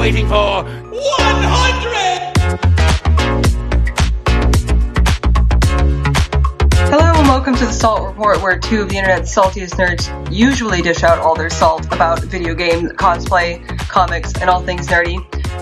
[0.00, 0.64] waiting for?
[0.64, 0.96] 100!
[6.88, 10.80] Hello and welcome to the Salt Report, where two of the internet's saltiest nerds usually
[10.80, 15.18] dish out all their salt about video games, cosplay, comics, and all things nerdy.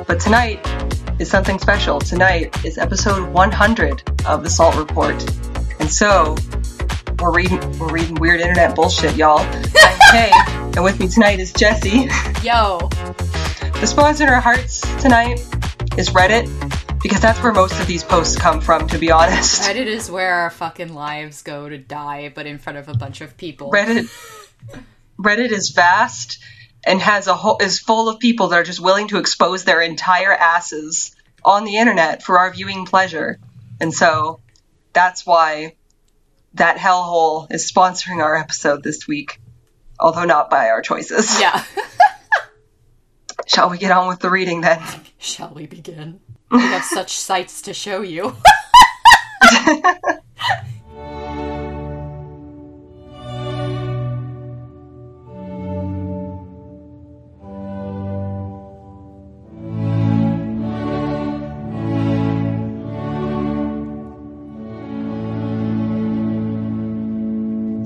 [0.07, 0.65] But tonight
[1.19, 1.99] is something special.
[1.99, 5.21] Tonight is episode 100 of the Salt Report.
[5.81, 6.37] And so,
[7.19, 9.41] we're reading, we're reading weird internet bullshit, y'all.
[9.41, 10.31] I'm Kay,
[10.77, 12.09] and with me tonight is Jesse.
[12.45, 12.89] Yo.
[13.81, 15.39] The sponsor in our hearts tonight
[15.97, 16.49] is Reddit,
[17.01, 19.63] because that's where most of these posts come from, to be honest.
[19.63, 23.21] Reddit is where our fucking lives go to die, but in front of a bunch
[23.21, 23.71] of people.
[23.71, 24.11] Reddit
[25.17, 26.43] Reddit is vast
[26.85, 29.81] and has a whole is full of people that are just willing to expose their
[29.81, 33.39] entire asses on the internet for our viewing pleasure.
[33.81, 34.41] And so
[34.93, 35.77] that's why
[36.55, 39.41] that hellhole is sponsoring our episode this week.
[40.01, 41.41] Although not by our choices.
[41.41, 41.65] Yeah.
[43.49, 44.83] Shall we get on with the reading then?
[45.17, 46.21] Shall we begin?
[46.51, 48.37] We have such sights to show you.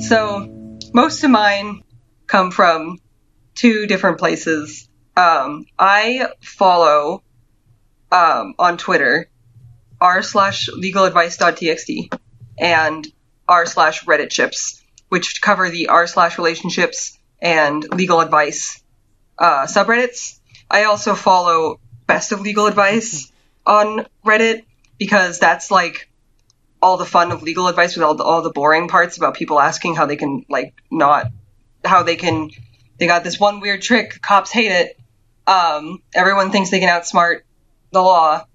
[0.02, 0.46] So
[0.92, 1.84] most of mine
[2.26, 2.98] come from
[3.54, 4.86] two different places.
[5.16, 7.22] Um, I follow
[8.10, 9.28] um, on Twitter
[10.00, 12.18] r slash legaladvice.txt
[12.58, 13.06] and
[13.48, 18.82] r slash redditships, which cover the r slash relationships and legal advice
[19.38, 20.38] uh, subreddits.
[20.70, 23.30] I also follow best of legal advice
[23.66, 24.64] on Reddit
[24.98, 26.08] because that's like
[26.80, 29.60] all the fun of legal advice with all the, all the boring parts about people
[29.60, 31.26] asking how they can like not
[31.84, 32.50] how they can
[32.98, 34.20] they got this one weird trick.
[34.22, 34.98] Cops hate it.
[35.46, 37.40] Um, everyone thinks they can outsmart
[37.90, 38.46] the law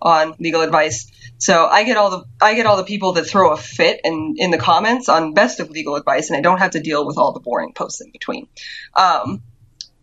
[0.00, 1.10] on legal advice.
[1.38, 4.36] So i get all the i get all the people that throw a fit in
[4.38, 7.18] in the comments on best of legal advice and i don't have to deal with
[7.18, 8.46] all the boring posts in between.
[8.94, 9.42] Um,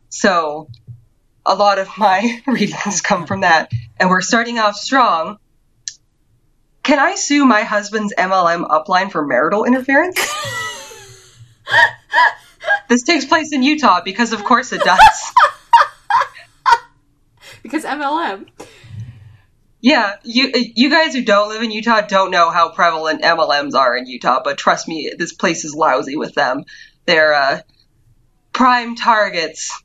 [0.10, 0.68] so
[1.46, 3.72] a lot of my readings come from that.
[4.00, 5.38] And we're starting off strong.
[6.84, 10.20] Can I sue my husband's MLM upline for marital interference?
[12.92, 15.00] this takes place in Utah because, of course, it does.
[17.64, 18.50] because MLM.
[19.80, 23.96] Yeah, you you guys who don't live in Utah don't know how prevalent MLMs are
[23.96, 26.66] in Utah, but trust me, this place is lousy with them.
[27.06, 27.62] They're uh,
[28.52, 29.82] prime targets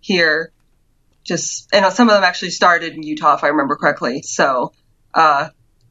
[0.00, 0.52] here.
[1.24, 4.22] Just and some of them actually started in Utah, if I remember correctly.
[4.22, 4.72] So,
[5.12, 5.50] uh,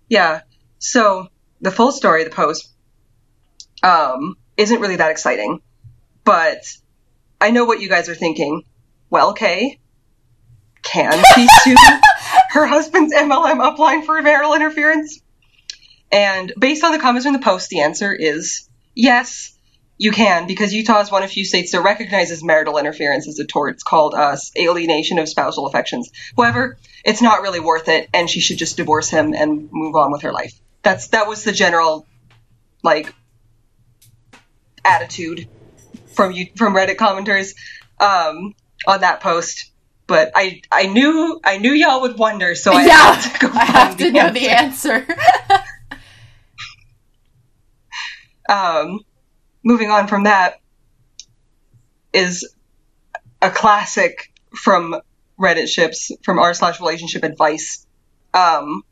[0.10, 0.42] yeah.
[0.80, 1.28] So
[1.62, 2.68] the full story of the post
[3.84, 5.62] um, isn't really that exciting,
[6.24, 6.64] but
[7.40, 8.64] I know what you guys are thinking.
[9.10, 9.80] Well, Kay,
[10.84, 11.76] can she sue
[12.52, 15.22] her husband's MLM upline for marital interference?
[16.12, 19.58] And based on the comments in the post, the answer is yes,
[19.98, 23.46] you can, because Utah is one of few states that recognizes marital interference as a
[23.46, 23.76] tort.
[23.76, 26.12] It's called uh, alienation of spousal affections.
[26.36, 30.12] However, it's not really worth it, and she should just divorce him and move on
[30.12, 30.60] with her life.
[30.82, 32.08] That's that was the general
[32.84, 33.14] like
[34.84, 35.48] attitude
[36.14, 37.54] from you from Reddit commenters
[38.00, 38.54] um,
[38.88, 39.72] on that post.
[40.08, 43.54] But I I knew I knew y'all would wonder, so I yeah, had to go
[43.58, 44.40] I have to the know answer.
[44.40, 45.64] the answer.
[48.50, 49.00] um,
[49.64, 50.60] moving on from that
[52.14, 52.54] is
[53.42, 54.96] a classic from
[55.40, 57.86] Reddit ships from r slash relationship advice.
[58.34, 58.84] Um,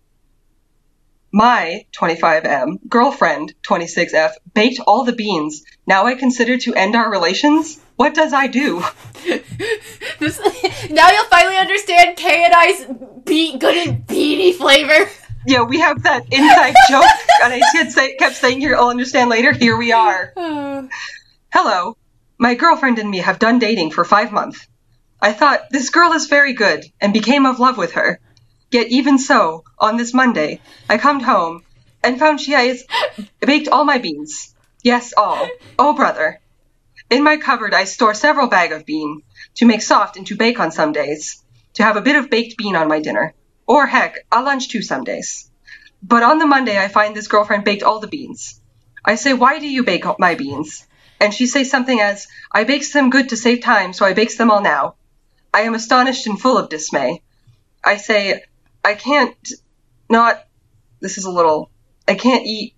[1.32, 5.64] my 25M girlfriend 26F baked all the beans.
[5.86, 7.80] Now I consider to end our relations.
[7.96, 8.84] What does I do?
[10.20, 10.40] this,
[10.90, 12.86] now you'll finally understand Kay and I's
[13.26, 15.10] beat good and beanie flavor.
[15.46, 17.06] Yeah, we have that inside joke,
[17.44, 19.54] and I kept, say, kept saying here, I'll understand later.
[19.54, 20.34] Here we are.
[21.54, 21.98] Hello.
[22.38, 24.68] My girlfriend and me have done dating for five months.
[25.22, 28.20] I thought, this girl is very good, and became of love with her.
[28.72, 31.64] Yet even so, on this Monday, I come home
[32.04, 32.84] and found she has
[33.42, 34.54] baked all my beans.
[34.84, 35.48] Yes, all.
[35.78, 36.40] Oh, brother.
[37.10, 39.24] In my cupboard I store several bag of bean,
[39.56, 41.44] to make soft and to bake on some days,
[41.74, 43.34] to have a bit of baked bean on my dinner.
[43.66, 45.50] Or heck, a lunch too some days.
[46.04, 48.62] But on the Monday I find this girlfriend baked all the beans.
[49.04, 50.86] I say, why do you bake my beans?
[51.20, 54.38] And she says something as, I bakes them good to save time, so I bakes
[54.38, 54.96] them all now.
[55.54, 57.22] I am astonished and full of dismay.
[57.84, 58.44] I say,
[58.84, 59.36] I can't
[60.10, 60.44] not,
[61.00, 61.70] this is a little,
[62.08, 62.74] I can't eat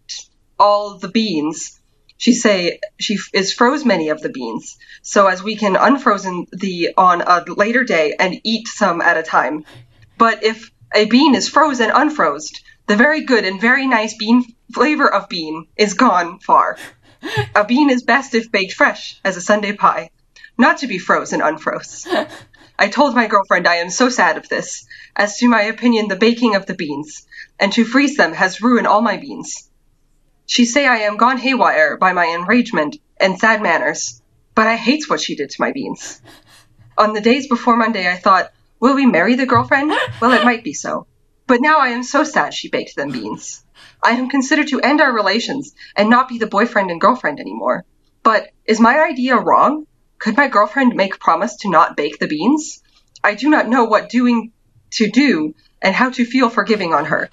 [0.59, 1.80] all the beans.
[2.18, 6.94] She say she is froze many of the beans, so as we can unfrozen the
[6.95, 9.65] on a later day and eat some at a time.
[10.19, 15.12] But if a bean is frozen unfrozed, the very good and very nice bean flavor
[15.12, 16.77] of bean is gone far.
[17.56, 20.12] A bean is best if baked fresh as a Sunday pie,
[20.57, 22.06] not to be frozen unfroze.
[22.81, 26.16] I told my girlfriend I am so sad of this, as to my opinion the
[26.16, 27.28] baking of the beans,
[27.60, 29.69] and to freeze them has ruined all my beans.
[30.48, 34.19] She say I am gone haywire by my enragement and sad manners,
[34.56, 36.24] but I hates what she did to my beans.
[36.98, 39.94] On the days before Monday I thought, will we marry the girlfriend?
[40.19, 41.06] Well, it might be so.
[41.45, 43.63] But now I am so sad she baked them beans.
[44.01, 47.86] I am considered to end our relations and not be the boyfriend and girlfriend anymore.
[48.24, 49.86] But is my idea wrong?
[50.21, 52.83] Could my girlfriend make promise to not bake the beans?
[53.23, 54.51] I do not know what doing
[54.91, 57.31] to do and how to feel forgiving on her.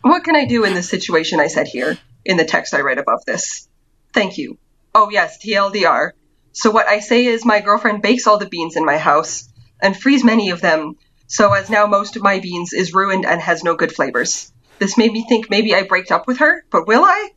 [0.00, 1.38] What can I do in this situation?
[1.38, 3.68] I said here in the text I read above this.
[4.14, 4.56] Thank you.
[4.94, 6.12] Oh yes, TLDR.
[6.52, 9.46] So what I say is my girlfriend bakes all the beans in my house
[9.82, 10.96] and frees many of them,
[11.26, 14.50] so as now most of my beans is ruined and has no good flavors.
[14.78, 17.32] This made me think maybe I break up with her, but will I?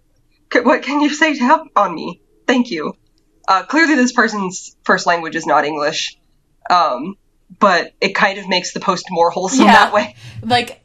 [0.63, 2.21] What can you say to help on me?
[2.47, 2.93] Thank you.
[3.47, 6.17] Uh, clearly, this person's first language is not English,
[6.69, 7.15] um,
[7.59, 9.73] but it kind of makes the post more wholesome Yeah.
[9.73, 10.15] that way.
[10.43, 10.81] like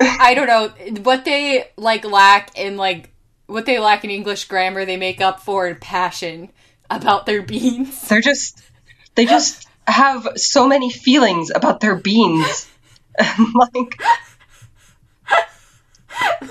[0.00, 0.68] I don't know
[1.02, 3.10] what they like lack in like
[3.46, 6.50] what they lack in English grammar they make up for in passion
[6.90, 8.08] about their beans.
[8.08, 8.62] They're just,
[9.14, 12.68] they just have so many feelings about their beans.
[13.54, 14.00] like,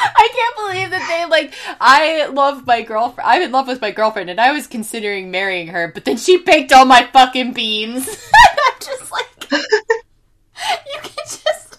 [0.00, 3.90] I can't believe that they like I love my girlfriend I'm in love with my
[3.90, 8.08] girlfriend and I was considering marrying her, but then she baked all my fucking beans.
[8.34, 11.78] I'm just like you can just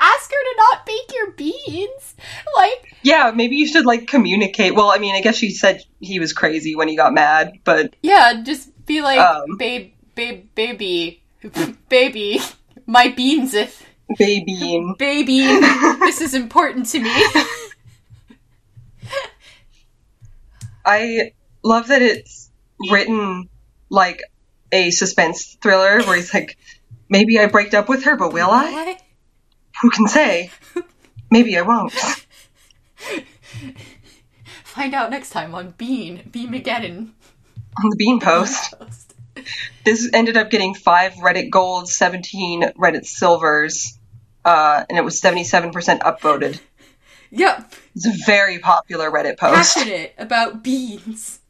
[0.00, 2.14] ask her to not bake your beans.
[2.56, 4.74] Like yeah, maybe you should like communicate.
[4.74, 7.94] Well, I mean, I guess she said he was crazy when he got mad, but
[8.02, 9.56] Yeah, just be like, Um.
[9.58, 11.22] babe, babe, baby,
[11.88, 12.40] baby,
[12.86, 13.84] my beans, if
[14.18, 14.94] baby.
[14.98, 15.40] baby,
[16.00, 17.10] this is important to me.
[20.84, 22.50] I love that it's
[22.90, 23.48] written
[23.88, 24.22] like
[24.70, 26.58] a suspense thriller where he's like,
[27.08, 28.70] maybe I break up with her, but will I?
[28.70, 29.02] What?
[29.82, 30.50] Who can say?
[31.30, 31.92] Maybe I won't.
[34.64, 37.10] Find out next time on Bean, Beamageddon.
[37.82, 38.74] On the Bean Post.
[39.84, 43.98] This ended up getting five Reddit golds, 17 Reddit silvers,
[44.44, 46.60] uh, and it was 77% upvoted.
[47.30, 49.74] Yep, It's a very popular Reddit post.
[49.74, 51.40] passionate about beans.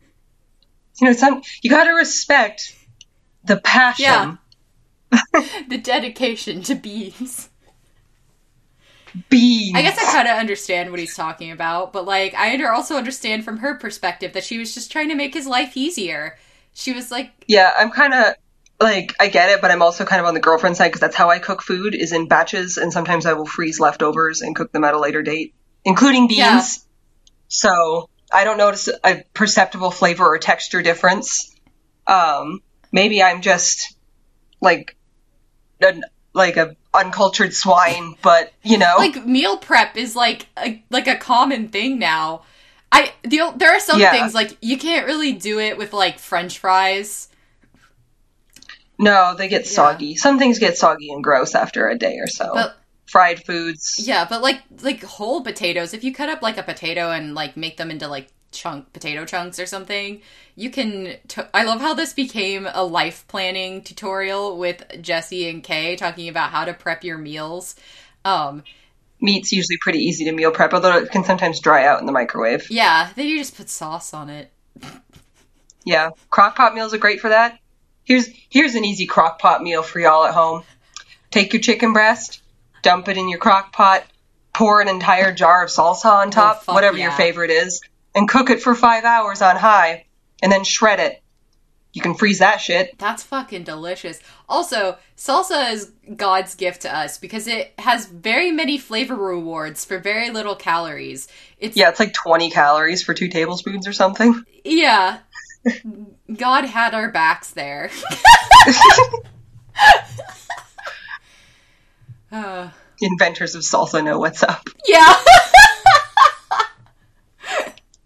[1.01, 2.75] You know, some you gotta respect
[3.45, 4.05] the passion.
[4.05, 4.37] Yeah.
[5.69, 7.49] The dedication to beans.
[9.29, 9.77] Beans.
[9.77, 13.45] I guess I kind of understand what he's talking about, but like I also understand
[13.45, 16.37] from her perspective that she was just trying to make his life easier.
[16.75, 18.35] She was like, Yeah, I'm kind of
[18.81, 21.17] like I get it, but I'm also kind of on the girlfriend side because that's
[21.17, 24.73] how I cook food is in batches, and sometimes I will freeze leftovers and cook
[24.73, 25.55] them at a later date,
[25.85, 26.39] including beans.
[26.39, 26.63] Yeah.
[27.49, 31.55] So I don't notice a perceptible flavor or texture difference.
[32.07, 32.61] Um,
[32.93, 33.97] maybe I'm just
[34.61, 34.97] like
[35.81, 41.07] an, like a uncultured swine, but you know, like meal prep is like a, like
[41.07, 42.43] a common thing now.
[42.95, 44.11] I the, there are some Yeah.
[44.11, 47.29] things like you can't really do it with like French fries.
[48.99, 50.15] no, they get soggy.
[50.17, 52.51] Some things get soggy and gross after a day or so.
[52.53, 52.77] But
[53.07, 53.97] Fried foods.
[53.99, 57.57] yeah, but like like whole potatoes, if you cut up like a potato and like
[57.57, 60.23] make them into like chunk potato chunks or something,
[60.57, 61.17] you can.
[61.29, 66.29] T- I love how this became a life planning tutorial with Jesse and Kay talking
[66.29, 67.77] about how to prep your meals.
[68.25, 68.63] Um,
[69.21, 72.13] Meat's usually pretty easy to meal prep, although it can sometimes dry out in the
[72.13, 72.71] microwave.
[72.71, 74.53] yeah, then you just put sauce on it.
[75.85, 77.59] Yeah, crock pot meals are great for that.
[78.05, 80.63] Here's here's an easy crock pot meal for y'all at home.
[81.31, 82.43] Take your chicken breast,
[82.83, 84.05] dump it in your crock pot,
[84.55, 87.81] pour an entire jar of salsa on oh, top, fuck whatever your favorite is,
[88.15, 90.05] and cook it for five hours on high,
[90.43, 91.23] and then shred it.
[91.95, 92.99] You can freeze that shit.
[92.99, 94.19] That's fucking delicious.
[94.49, 100.01] Also, salsa is God's gift to us because it has very many flavor rewards for
[100.01, 101.29] very little calories.
[101.59, 104.43] It's Yeah, it's like 20 calories for two tablespoons or something.
[104.65, 105.21] yeah.
[106.37, 107.91] God had our backs there.
[112.33, 112.69] uh,
[113.01, 114.69] The inventors of salsa know what's up.
[114.87, 115.15] yeah.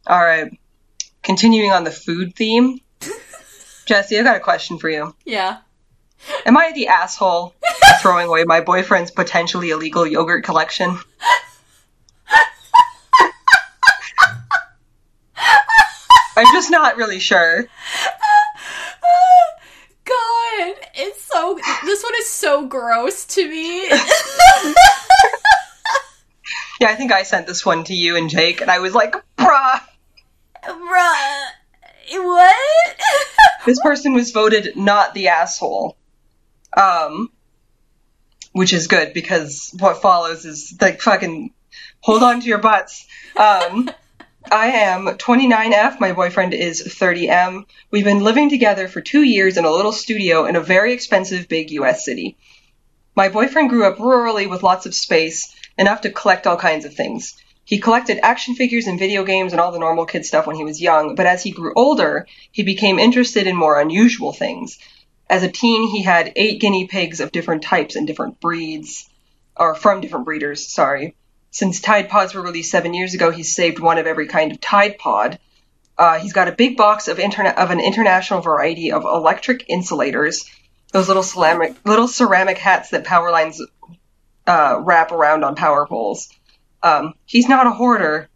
[0.07, 0.59] All right,
[1.23, 2.80] continuing on the food theme.
[3.88, 5.14] Jesse, I got a question for you.
[5.25, 5.59] yeah.
[6.45, 7.54] Am I the asshole
[8.02, 10.99] throwing away my boyfriend's potentially illegal yogurt collection?
[16.37, 17.62] I'm just not really sure.
[20.04, 21.59] God, it's so.
[21.85, 23.88] This one is so gross to me.
[26.80, 29.12] Yeah, I think I sent this one to you and Jake, and I was like,
[29.37, 29.80] bruh.
[30.62, 31.45] Bruh.
[32.12, 32.88] What?
[33.68, 35.94] This person was voted not the asshole.
[36.75, 37.30] Um,
[38.52, 41.52] which is good because what follows is like fucking
[42.00, 43.06] hold on to your butts.
[43.37, 43.90] Um,
[44.50, 46.00] I am 29F.
[46.00, 47.66] My boyfriend is 30M.
[47.90, 51.46] We've been living together for two years in a little studio in a very expensive
[51.46, 52.38] big US city.
[53.14, 56.94] My boyfriend grew up rurally with lots of space, enough to collect all kinds of
[56.94, 57.37] things.
[57.68, 60.64] He collected action figures and video games and all the normal kid stuff when he
[60.64, 64.78] was young, but as he grew older, he became interested in more unusual things.
[65.28, 69.06] As a teen, he had eight guinea pigs of different types and different breeds,
[69.54, 71.14] or from different breeders, sorry.
[71.50, 74.62] Since Tide Pods were released seven years ago, he's saved one of every kind of
[74.62, 75.38] Tide Pod.
[75.98, 80.50] Uh, he's got a big box of, interna- of an international variety of electric insulators,
[80.92, 83.60] those little ceramic, little ceramic hats that power lines
[84.46, 86.30] uh, wrap around on power poles.
[86.82, 88.28] Um, he's not a hoarder.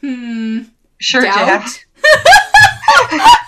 [0.00, 0.62] Hmm.
[0.98, 1.36] Sure, Doubt?
[1.46, 1.86] Jack.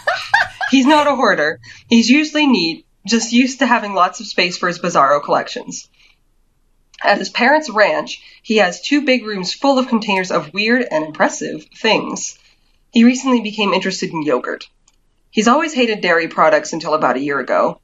[0.71, 1.59] He's not a hoarder.
[1.89, 5.89] He's usually neat, just used to having lots of space for his bizarro collections.
[7.03, 11.05] At his parents' ranch, he has two big rooms full of containers of weird and
[11.05, 12.39] impressive things.
[12.93, 14.69] He recently became interested in yogurt.
[15.31, 17.81] He's always hated dairy products until about a year ago.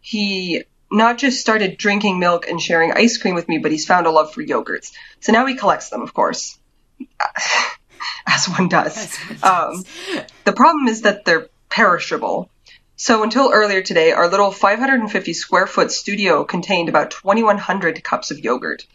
[0.00, 4.06] He not just started drinking milk and sharing ice cream with me, but he's found
[4.06, 4.92] a love for yogurts.
[5.20, 6.58] So now he collects them, of course.
[8.26, 8.96] As one does.
[8.96, 9.42] As one does.
[9.42, 9.84] Um,
[10.44, 12.50] the problem is that they're perishable.
[12.96, 18.40] So until earlier today, our little 550 square foot studio contained about 2,100 cups of
[18.40, 18.86] yogurt.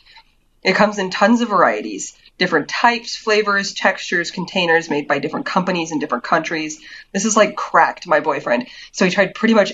[0.63, 5.91] It comes in tons of varieties, different types, flavors, textures, containers made by different companies
[5.91, 6.81] in different countries.
[7.13, 8.67] This is like cracked my boyfriend.
[8.91, 9.73] So he tried pretty much,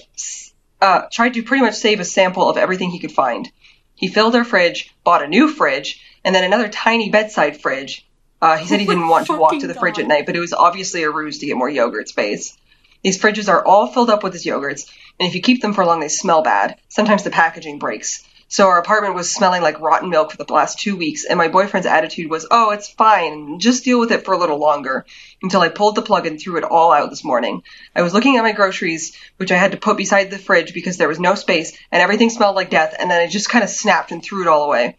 [0.81, 3.51] uh, tried to pretty much save a sample of everything he could find.
[3.95, 8.07] He filled our fridge, bought a new fridge, and then another tiny bedside fridge.
[8.41, 10.39] Uh, he said he didn't want to walk to the fridge at night, but it
[10.39, 12.57] was obviously a ruse to get more yogurt space.
[13.03, 15.85] These fridges are all filled up with his yogurts, and if you keep them for
[15.85, 16.79] long, they smell bad.
[16.87, 18.23] Sometimes the packaging breaks.
[18.51, 21.47] So our apartment was smelling like rotten milk for the last two weeks, and my
[21.47, 25.05] boyfriend's attitude was, oh, it's fine, just deal with it for a little longer,
[25.41, 27.63] until I pulled the plug and threw it all out this morning.
[27.95, 30.97] I was looking at my groceries, which I had to put beside the fridge because
[30.97, 33.69] there was no space, and everything smelled like death, and then I just kind of
[33.69, 34.97] snapped and threw it all away.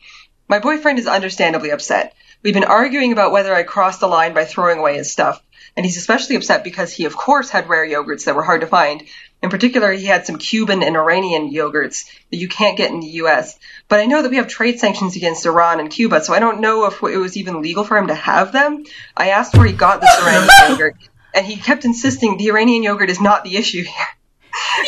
[0.49, 2.15] My boyfriend is understandably upset.
[2.43, 5.43] We've been arguing about whether I crossed the line by throwing away his stuff,
[5.77, 8.67] and he's especially upset because he, of course, had rare yogurts that were hard to
[8.67, 9.03] find.
[9.43, 13.09] In particular, he had some Cuban and Iranian yogurts that you can't get in the
[13.23, 13.59] US.
[13.89, 16.61] But I know that we have trade sanctions against Iran and Cuba, so I don't
[16.61, 18.85] know if it was even legal for him to have them.
[19.17, 20.97] I asked where he got this Iranian yogurt,
[21.35, 24.07] and he kept insisting the Iranian yogurt is not the issue here.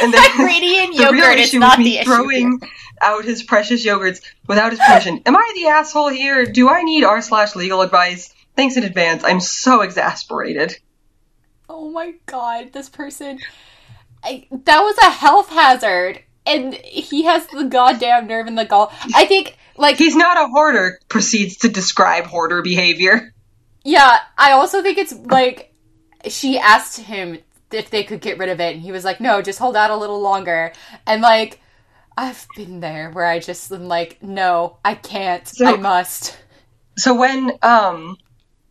[0.02, 2.10] And then Iranian the real yogurt is issue not was the me issue.
[2.10, 2.60] throwing
[3.02, 5.20] out his precious yogurts without his permission.
[5.26, 6.46] Am I the asshole here?
[6.46, 8.32] Do I need r slash legal advice?
[8.56, 9.24] Thanks in advance.
[9.24, 10.78] I'm so exasperated.
[11.68, 13.40] Oh my god, this person.
[14.24, 18.92] I, that was a health hazard, and he has the goddamn nerve and the gall.
[19.14, 20.98] I think, like, He's not a hoarder.
[21.08, 23.34] Proceeds to describe hoarder behavior.
[23.84, 25.72] yeah, I also think it's like
[26.28, 27.38] she asked him
[27.70, 29.90] if they could get rid of it, and he was like, no, just hold out
[29.90, 30.72] a little longer.
[31.06, 31.60] And, like,
[32.16, 35.46] I've been there where I just am like, no, I can't.
[35.46, 36.36] So- I must.
[36.96, 38.16] So when um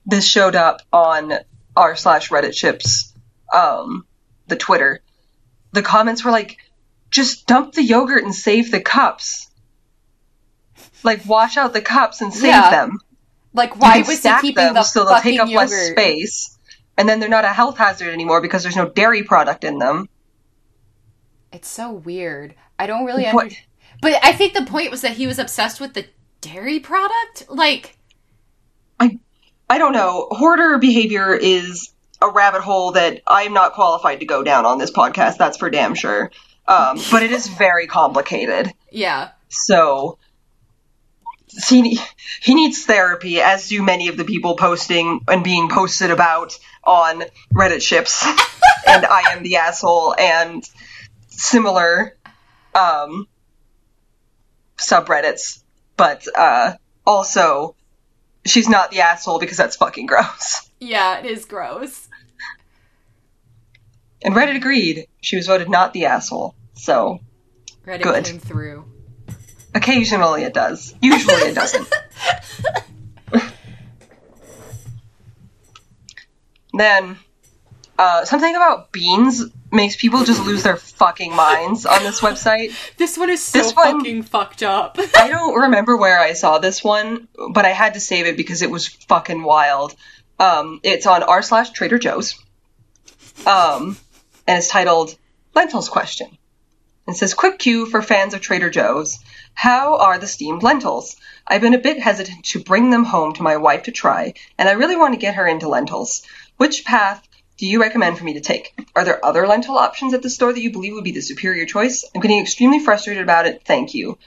[0.06, 1.34] this showed up on
[1.76, 3.14] r slash Reddit ships,
[3.54, 4.06] um,
[4.48, 5.02] the Twitter,
[5.74, 6.58] the comments were like,
[7.12, 9.50] just dump the yogurt and save the cups.
[11.04, 12.72] Like wash out the cups and save Yeah.
[12.72, 13.00] them.
[13.54, 15.70] Like, why was he keeping them the so they'll take up yogurt?
[15.70, 16.58] less space,
[16.98, 20.10] and then they're not a health hazard anymore because there's no dairy product in them.
[21.52, 22.56] It's so weird.
[22.80, 23.68] I don't really What- understand.
[24.02, 26.06] But I think the point was that he was obsessed with the
[26.42, 27.46] dairy product.
[27.48, 27.98] Like,
[29.00, 29.20] I
[29.70, 30.28] I don't know.
[30.32, 31.93] Hoarder behavior is
[32.24, 35.38] a rabbit hole that I'm not qualified to go down on this podcast.
[35.38, 36.32] That's for damn sure.
[36.68, 38.72] Um, but it is very complicated.
[38.90, 39.32] yeah.
[39.50, 40.18] So
[41.68, 42.00] he
[42.42, 47.24] he needs therapy, as do many of the people posting and being posted about on
[47.54, 48.26] Reddit ships,
[48.88, 50.68] and I am the asshole and
[51.28, 52.18] similar
[52.74, 53.28] um,
[54.78, 55.62] subreddits.
[55.96, 56.74] But uh,
[57.06, 57.76] also,
[58.46, 60.68] she's not the asshole because that's fucking gross.
[60.80, 62.10] Yeah, it is gross.
[64.24, 65.08] And Reddit agreed.
[65.22, 66.56] She was voted not the asshole.
[66.76, 67.20] So
[67.86, 68.26] Reddit Good.
[68.26, 68.86] came through.
[69.76, 70.96] occasionally it does.
[71.02, 71.88] Usually it doesn't.
[76.74, 77.18] then
[78.00, 82.74] Uh, something about beans makes people just lose their fucking minds on this website.
[82.98, 84.98] This one is so This one- fucking fucked up.
[85.16, 88.64] I don't remember where I saw this one, but I had to save it because
[88.64, 89.96] it was fucking wild.
[90.40, 92.34] Um, it's on r slash Trader Joe's,
[93.46, 93.96] um,
[94.48, 95.16] and it's titled
[95.56, 96.38] Lentils Question.
[97.08, 99.20] It says, Quick cue for fans of Trader Joe's.
[99.54, 101.18] How are the steamed lentils?
[101.46, 104.70] I've been a bit hesitant to bring them home to my wife to try, and
[104.70, 106.24] I really want to get her into lentils.
[106.58, 108.74] Which path do you recommend for me to take?
[108.96, 111.66] Are there other lentil options at the store that you believe would be the superior
[111.66, 112.06] choice?
[112.16, 113.64] I'm getting extremely frustrated about it.
[113.66, 114.18] Thank you.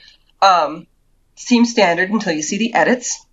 [0.41, 0.87] Um,
[1.35, 3.25] seems standard until you see the edits.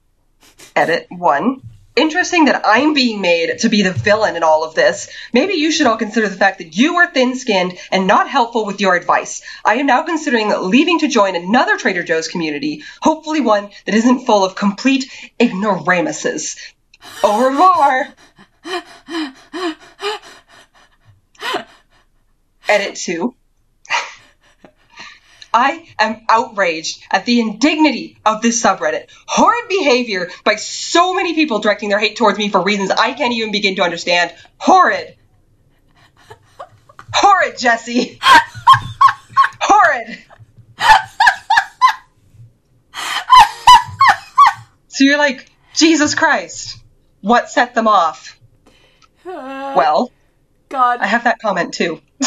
[0.75, 1.63] Edit one.
[1.97, 5.09] Interesting that I'm being made to be the villain in all of this.
[5.33, 8.67] Maybe you should all consider the fact that you are thin skinned and not helpful
[8.67, 9.43] with your advice.
[9.65, 14.27] I am now considering leaving to join another Trader Joe's community, hopefully one that isn't
[14.27, 15.09] full of complete
[15.39, 16.57] ignoramuses.
[17.23, 18.09] Au revoir!
[22.69, 23.37] Edit 2.
[25.55, 29.07] I am outraged at the indignity of this subreddit.
[29.27, 33.33] Horrid behavior by so many people directing their hate towards me for reasons I can't
[33.33, 34.35] even begin to understand.
[34.59, 35.17] Horrid.
[37.13, 38.19] Horrid, Jesse.
[39.61, 40.19] Horrid.
[44.89, 46.79] so you're like, Jesus Christ.
[47.21, 48.39] What set them off?
[49.25, 50.13] Well,
[50.69, 51.01] God.
[51.01, 52.01] I have that comment too.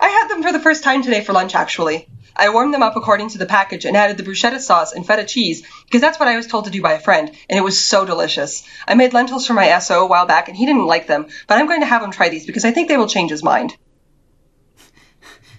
[0.00, 2.08] I had them for the first time today for lunch, actually.
[2.34, 5.24] I warmed them up according to the package and added the bruschetta sauce and feta
[5.24, 7.82] cheese because that's what I was told to do by a friend, and it was
[7.82, 8.66] so delicious.
[8.86, 11.58] I made lentils for my SO a while back, and he didn't like them, but
[11.58, 13.76] I'm going to have him try these because I think they will change his mind.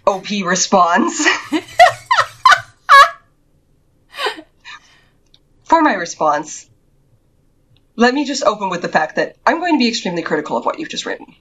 [0.07, 1.27] OP responds.
[5.63, 6.67] for my response,
[7.95, 10.65] let me just open with the fact that I'm going to be extremely critical of
[10.65, 11.35] what you've just written.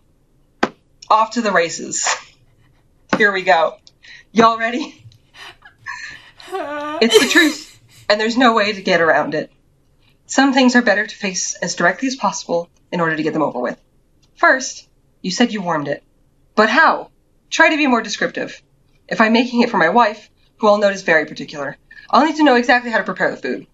[1.08, 2.06] Off to the races.
[3.20, 3.76] Here we go.
[4.32, 5.04] Y'all ready?
[7.02, 7.78] It's the truth,
[8.08, 9.52] and there's no way to get around it.
[10.24, 13.42] Some things are better to face as directly as possible in order to get them
[13.42, 13.78] over with.
[14.36, 14.88] First,
[15.20, 16.02] you said you warmed it.
[16.54, 17.10] But how?
[17.50, 18.62] Try to be more descriptive.
[19.06, 21.76] If I'm making it for my wife, who I'll note is very particular,
[22.08, 23.66] I'll need to know exactly how to prepare the food.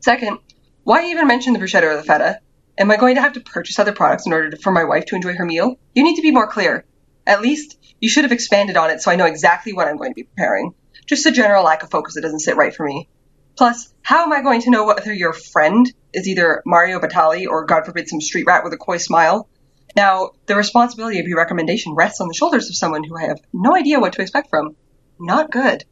[0.00, 0.38] Second,
[0.84, 2.40] why even mention the bruschetta or the feta?
[2.78, 5.04] Am I going to have to purchase other products in order to, for my wife
[5.06, 5.76] to enjoy her meal?
[5.94, 6.86] You need to be more clear.
[7.26, 10.10] At least, you should have expanded on it so I know exactly what I'm going
[10.10, 10.74] to be preparing.
[11.06, 13.08] Just a general lack of focus that doesn't sit right for me.
[13.56, 17.66] Plus, how am I going to know whether your friend is either Mario Batali or,
[17.66, 19.48] God forbid, some street rat with a coy smile?
[19.96, 23.40] Now, the responsibility of your recommendation rests on the shoulders of someone who I have
[23.52, 24.76] no idea what to expect from.
[25.20, 25.84] Not good.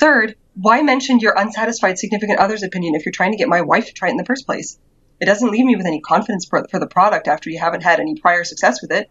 [0.00, 3.86] Third, why mention your unsatisfied significant other's opinion if you're trying to get my wife
[3.86, 4.78] to try it in the first place?
[5.20, 8.00] It doesn't leave me with any confidence for, for the product after you haven't had
[8.00, 9.10] any prior success with it.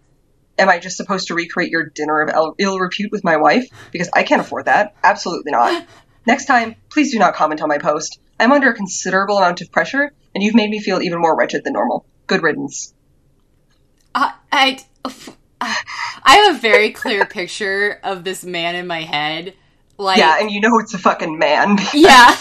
[0.60, 3.68] Am I just supposed to recreate your dinner of ill, repute with my wife?
[3.92, 4.96] Because I can't afford that.
[5.04, 5.88] Absolutely not.
[6.28, 8.20] Next time, please do not comment on my post.
[8.40, 11.64] I'm under a considerable amount of pressure, and you've made me feel even more wretched
[11.64, 12.06] than normal.
[12.28, 12.94] Good riddance.
[14.14, 14.80] Uh, I,
[15.62, 15.78] I,
[16.24, 19.56] I have a very clear picture of this man in my head.
[19.98, 21.78] Like, Yeah, and you know it's a fucking man.
[21.94, 22.38] yeah.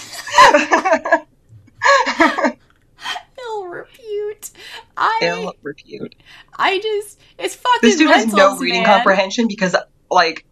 [4.39, 4.51] Repute.
[4.97, 6.15] I, Ill repute.
[6.57, 7.81] I just, it's fucking.
[7.83, 8.97] This dude has no reading man.
[8.97, 9.77] comprehension because,
[10.11, 10.45] like,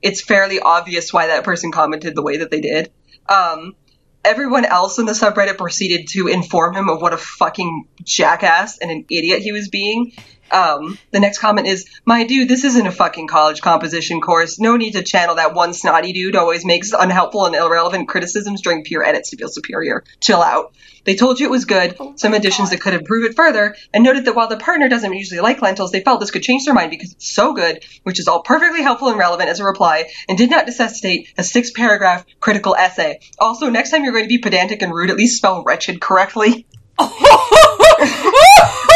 [0.00, 2.92] it's fairly obvious why that person commented the way that they did.
[3.28, 3.76] Um,
[4.24, 8.90] everyone else in the subreddit proceeded to inform him of what a fucking jackass and
[8.90, 10.12] an idiot he was being.
[10.52, 14.60] Um, the next comment is, My dude, this isn't a fucking college composition course.
[14.60, 18.84] No need to channel that one snotty dude always makes unhelpful and irrelevant criticisms during
[18.84, 20.04] peer edits to feel superior.
[20.20, 20.74] Chill out.
[21.04, 24.26] They told you it was good, some additions that could improve it further, and noted
[24.26, 26.90] that while the partner doesn't usually like lentils, they felt this could change their mind
[26.90, 30.38] because it's so good, which is all perfectly helpful and relevant as a reply, and
[30.38, 33.18] did not necessitate a six paragraph critical essay.
[33.40, 36.66] Also, next time you're going to be pedantic and rude, at least spell wretched correctly.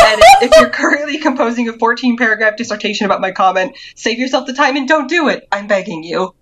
[0.07, 4.53] And if you're currently composing a 14 paragraph dissertation about my comment, save yourself the
[4.53, 5.47] time and don't do it.
[5.51, 6.35] I'm begging you.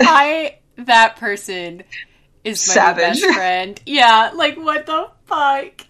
[0.00, 1.82] I, that person
[2.44, 3.20] is my Savage.
[3.20, 3.80] best friend.
[3.86, 5.84] Yeah, like, what the fuck?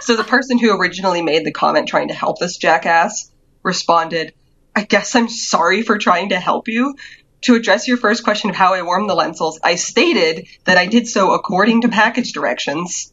[0.00, 3.30] So the person who originally made the comment trying to help this jackass
[3.62, 4.34] responded,
[4.74, 6.96] I guess I'm sorry for trying to help you.
[7.42, 10.86] To address your first question of how I warm the lentils, I stated that I
[10.86, 13.12] did so according to package directions.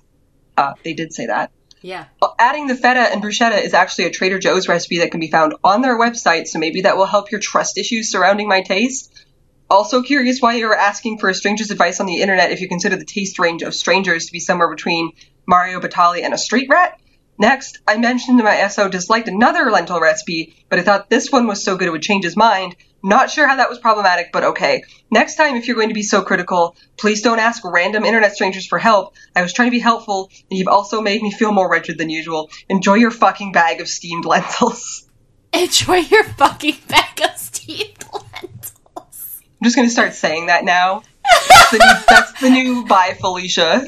[0.62, 1.52] Uh, they did say that.
[1.82, 2.06] Yeah.
[2.22, 5.32] Well, adding the feta and bruschetta is actually a Trader Joe's recipe that can be
[5.32, 9.26] found on their website, so maybe that will help your trust issues surrounding my taste.
[9.72, 12.68] Also curious why you were asking for a stranger's advice on the internet if you
[12.68, 15.14] consider the taste range of strangers to be somewhere between
[15.48, 17.00] Mario Batali and a street rat.
[17.40, 21.48] Next, I mentioned in my SO disliked another lentil recipe, but I thought this one
[21.48, 22.76] was so good it would change his mind.
[23.04, 24.84] Not sure how that was problematic, but okay.
[25.10, 28.68] Next time, if you're going to be so critical, please don't ask random internet strangers
[28.68, 29.16] for help.
[29.36, 32.10] I was trying to be helpful, and you've also made me feel more wretched than
[32.10, 32.50] usual.
[32.70, 35.10] Enjoy your fucking bag of steamed lentils.
[35.54, 39.42] Enjoy your fucking bag of steamed lentils.
[39.46, 41.04] I'm just gonna start saying that now.
[41.50, 43.86] That's the new, that's the new bye, Felicia.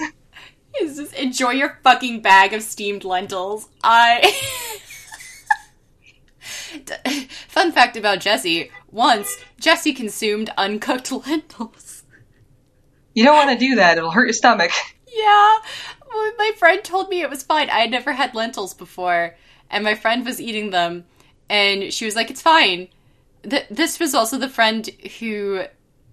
[0.81, 3.69] Is this enjoy your fucking bag of steamed lentils?
[3.83, 4.33] I.
[7.47, 12.03] Fun fact about Jesse: once Jesse consumed uncooked lentils.
[13.13, 14.71] You don't want to do that; it'll hurt your stomach.
[15.07, 15.57] Yeah,
[16.37, 17.69] my friend told me it was fine.
[17.69, 19.35] I had never had lentils before,
[19.69, 21.05] and my friend was eating them,
[21.49, 22.87] and she was like, "It's fine."
[23.47, 25.65] Th- this was also the friend who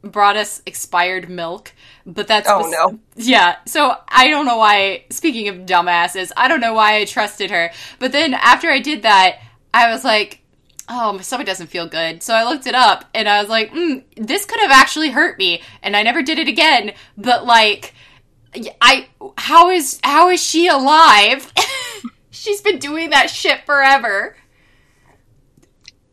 [0.03, 1.73] brought us expired milk,
[2.07, 2.99] but that's Oh, bes- no.
[3.17, 5.05] Yeah, so I don't know why.
[5.11, 7.71] Speaking of dumbasses, I don't know why I trusted her.
[7.99, 9.39] But then after I did that,
[9.73, 10.41] I was like,
[10.89, 13.73] "Oh, my stomach doesn't feel good." So I looked it up, and I was like,
[13.73, 16.93] mm, "This could have actually hurt me," and I never did it again.
[17.17, 17.95] But like,
[18.81, 21.53] I how is how is she alive?
[22.31, 24.37] She's been doing that shit forever.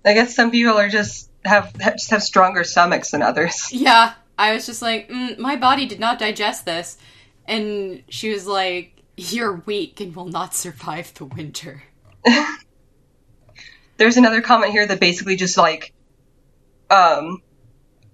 [0.06, 3.70] I guess some people are just have just have stronger stomachs than others.
[3.72, 6.98] Yeah, I was just like, mm, my body did not digest this.
[7.46, 11.84] And she was like, you're weak and will not survive the winter.
[13.98, 15.94] There's another comment here that basically just like
[16.90, 17.42] um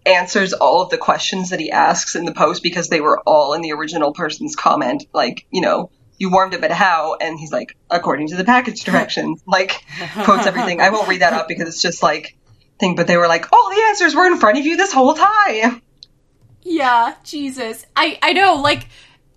[0.05, 3.53] answers all of the questions that he asks in the post because they were all
[3.53, 5.05] in the original person's comment.
[5.13, 7.15] Like, you know, you warmed it, but how?
[7.19, 9.41] And he's like, according to the package directions.
[9.47, 9.83] Like,
[10.23, 10.81] quotes everything.
[10.81, 12.35] I won't read that up because it's just like
[12.79, 12.95] thing.
[12.95, 15.81] But they were like, all the answers were in front of you this whole time.
[16.63, 17.85] Yeah, Jesus.
[17.95, 18.87] I, I know, like,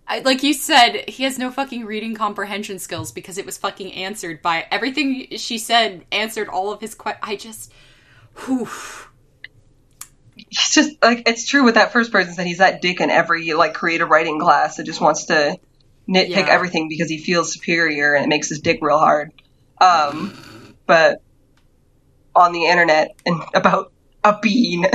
[0.08, 3.92] I, like you said, he has no fucking reading comprehension skills because it was fucking
[3.92, 7.24] answered by everything she said, answered all of his questions.
[7.28, 7.72] I just,
[8.44, 8.68] whew.
[10.36, 13.52] He's just like it's true with that first person that he's that dick in every
[13.54, 15.58] like creative writing class that just wants to
[16.08, 16.46] nitpick Yeah.
[16.48, 19.32] everything because he feels superior and it makes his dick real hard.
[19.80, 20.36] Um,
[20.86, 21.22] but
[22.34, 23.92] on the internet and about
[24.22, 24.86] a bean.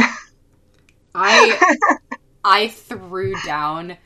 [1.16, 1.76] I
[2.44, 3.98] I threw down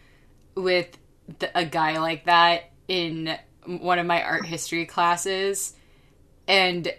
[0.55, 0.97] with
[1.39, 5.73] the, a guy like that in one of my art history classes.
[6.47, 6.93] And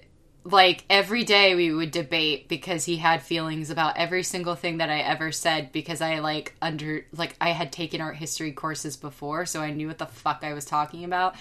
[0.44, 4.90] like every day we would debate because he had feelings about every single thing that
[4.90, 9.44] I ever said because I like under like I had taken art history courses before
[9.44, 11.34] so I knew what the fuck I was talking about.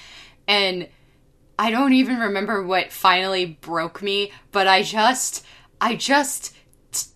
[0.47, 0.89] And
[1.58, 5.45] I don't even remember what finally broke me but I just
[5.80, 6.55] I just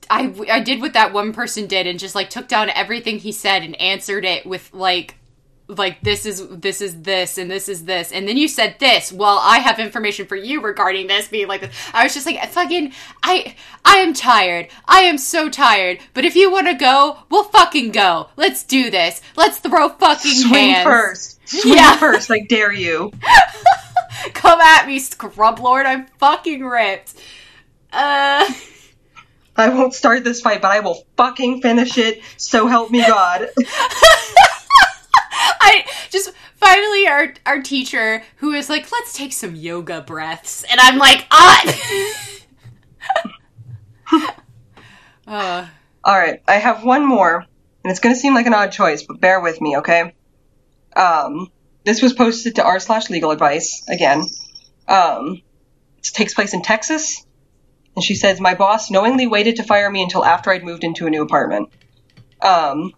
[0.09, 3.31] I, I did what that one person did and just like took down everything he
[3.31, 5.15] said and answered it with like
[5.67, 8.11] like this is this is this and this is this.
[8.11, 9.11] And then you said this.
[9.11, 11.75] Well i have information for you regarding this being like this.
[11.93, 14.67] I was just like fucking i i am tired.
[14.87, 15.99] I am so tired.
[16.15, 18.29] But if you want to go we'll fucking go.
[18.35, 19.21] Let's do this.
[19.37, 20.83] Let's throw fucking Swing hands.
[20.85, 21.39] first.
[21.47, 21.97] Swing Yeah.
[21.99, 23.11] first, like dare you.
[24.33, 25.85] come at me scrub lord.
[25.85, 27.13] I'm fucking ripped.
[27.93, 28.51] Uh
[29.59, 32.21] I won't start this fight, but I will fucking finish it.
[32.37, 33.49] So help me God.
[35.61, 40.79] I just finally our our teacher who is like, let's take some yoga breaths, and
[40.79, 41.75] I'm like, ah.
[45.27, 45.67] uh,
[46.03, 47.45] All right, I have one more,
[47.83, 50.13] and it's going to seem like an odd choice, but bear with me, okay?
[50.95, 51.51] Um,
[51.85, 54.23] this was posted to r slash legal advice again.
[54.87, 55.41] Um,
[55.99, 57.25] it takes place in Texas,
[57.95, 61.07] and she says my boss knowingly waited to fire me until after I'd moved into
[61.07, 61.69] a new apartment.
[62.41, 62.93] Um,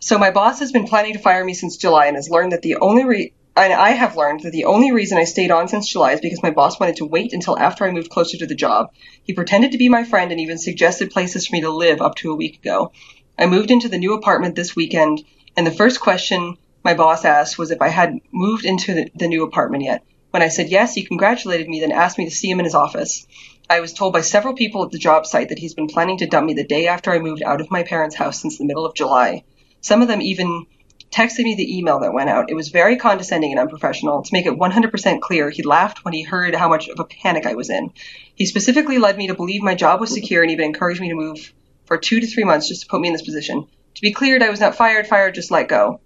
[0.00, 2.62] so my boss has been planning to fire me since July and has learned that
[2.62, 5.88] the only re- and I have learned that the only reason I stayed on since
[5.88, 8.54] July is because my boss wanted to wait until after I moved closer to the
[8.54, 8.90] job.
[9.24, 12.16] He pretended to be my friend and even suggested places for me to live up
[12.16, 12.92] to a week ago.
[13.38, 15.24] I moved into the new apartment this weekend,
[15.56, 19.28] and the first question my boss asked was if I had moved into the, the
[19.28, 20.04] new apartment yet.
[20.36, 22.74] When I said yes, he congratulated me, then asked me to see him in his
[22.74, 23.26] office.
[23.70, 26.26] I was told by several people at the job site that he's been planning to
[26.26, 28.84] dump me the day after I moved out of my parents' house since the middle
[28.84, 29.44] of July.
[29.80, 30.66] Some of them even
[31.10, 32.50] texted me the email that went out.
[32.50, 34.24] It was very condescending and unprofessional.
[34.24, 37.46] To make it 100% clear, he laughed when he heard how much of a panic
[37.46, 37.92] I was in.
[38.34, 41.14] He specifically led me to believe my job was secure and even encouraged me to
[41.14, 41.54] move
[41.86, 43.66] for two to three months just to put me in this position.
[43.94, 46.00] To be cleared, I was not fired, fired, just let go.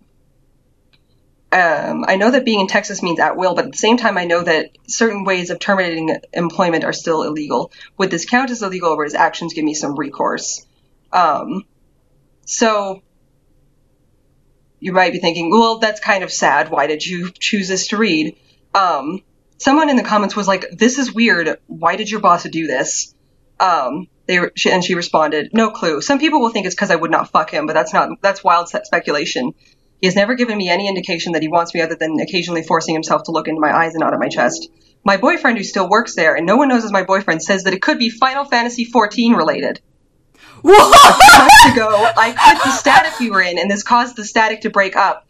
[1.52, 4.16] Um, I know that being in Texas means at will, but at the same time,
[4.16, 7.72] I know that certain ways of terminating employment are still illegal.
[7.98, 10.64] Would this count as illegal, or his actions give me some recourse?
[11.12, 11.64] Um,
[12.44, 13.02] so
[14.78, 16.70] you might be thinking, well, that's kind of sad.
[16.70, 18.36] Why did you choose this to read?
[18.72, 19.22] Um,
[19.58, 21.58] someone in the comments was like, this is weird.
[21.66, 23.14] Why did your boss do this?
[23.58, 26.00] Um, they were, she, and she responded, no clue.
[26.00, 28.44] Some people will think it's because I would not fuck him, but that's not, that's
[28.44, 29.52] wild speculation.
[30.00, 32.94] He has never given me any indication that he wants me other than occasionally forcing
[32.94, 34.70] himself to look into my eyes and not at my chest.
[35.04, 37.74] My boyfriend, who still works there, and no one knows as my boyfriend, says that
[37.74, 39.80] it could be Final Fantasy XIV related.
[40.62, 44.70] Months ago, I quit the static we were in, and this caused the static to
[44.70, 45.26] break up.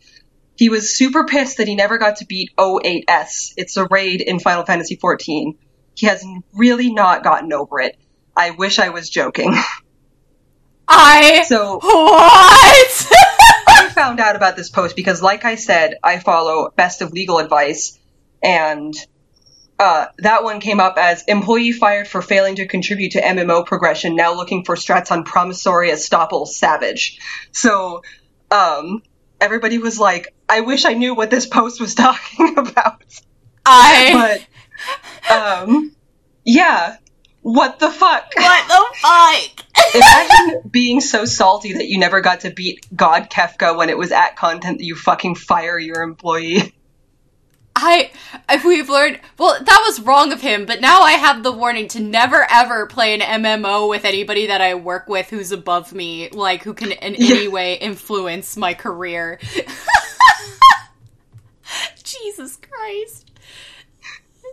[0.57, 3.55] He was super pissed that he never got to beat O8S.
[3.57, 5.57] It's a raid in Final Fantasy XIV.
[5.95, 7.97] He has really not gotten over it.
[8.37, 9.55] I wish I was joking.
[10.89, 13.37] I So what?
[14.01, 17.99] Found out about this post because, like I said, I follow Best of Legal Advice,
[18.43, 18.95] and
[19.79, 24.17] uh, that one came up as employee fired for failing to contribute to MMO progression.
[24.17, 26.47] Now looking for strats on promissory estoppel.
[26.47, 27.21] Savage.
[27.53, 28.01] So
[28.51, 29.03] um,
[29.39, 33.03] everybody was like, "I wish I knew what this post was talking about."
[33.67, 34.39] I
[35.29, 35.95] But um,
[36.43, 36.97] yeah,
[37.43, 38.33] what the fuck?
[38.37, 39.67] what the fuck?
[39.95, 44.13] Imagine being so salty that you never got to beat God Kefka when it was
[44.13, 46.75] at content that you fucking fire your employee.
[47.75, 48.11] I
[48.49, 51.89] if we've learned well that was wrong of him, but now I have the warning
[51.89, 56.29] to never ever play an MMO with anybody that I work with who's above me,
[56.31, 59.39] like who can in any way influence my career.
[62.03, 63.30] Jesus Christ.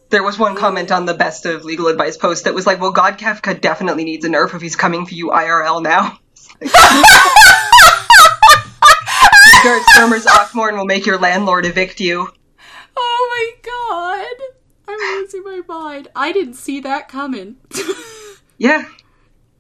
[0.10, 2.92] There was one comment on the best of legal advice post that was like, well,
[2.92, 6.18] God Kefka definitely needs a nerf if he's coming for you IRL now.
[9.64, 12.30] Garrett Sturmer's Ockmorn will make your landlord evict you.
[12.96, 14.28] Oh my god.
[14.88, 16.08] I'm losing my mind.
[16.16, 17.58] I didn't see that coming.
[18.60, 18.86] Yeah,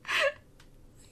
[0.08, 0.30] I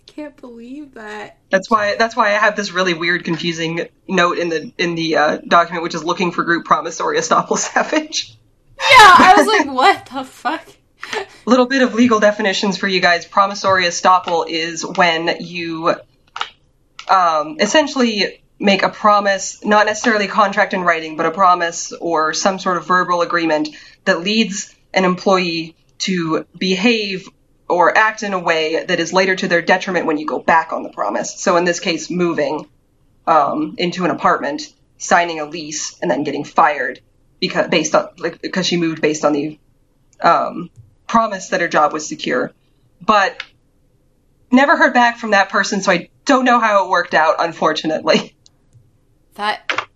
[0.07, 1.37] Can't believe that.
[1.51, 5.17] that's why that's why I have this really weird, confusing note in the in the
[5.17, 8.39] uh, document, which is looking for group promissory estoppel savage.
[8.79, 10.67] Yeah, I was like, what the fuck?
[11.13, 13.25] A little bit of legal definitions for you guys.
[13.25, 15.95] Promissory estoppel is when you
[17.09, 22.57] um, essentially make a promise, not necessarily contract in writing, but a promise or some
[22.57, 23.69] sort of verbal agreement
[24.05, 27.29] that leads an employee to behave
[27.67, 30.71] or act in a way that is later to their detriment when you go back
[30.71, 31.39] on the promise.
[31.39, 32.67] So in this case, moving
[33.27, 37.01] um, into an apartment, signing a lease, and then getting fired
[37.47, 39.59] because based on like because she moved based on the
[40.21, 40.69] um,
[41.07, 42.51] promise that her job was secure.
[43.01, 43.41] But
[44.51, 48.35] never heard back from that person, so I don't know how it worked out, unfortunately.
[49.35, 49.87] That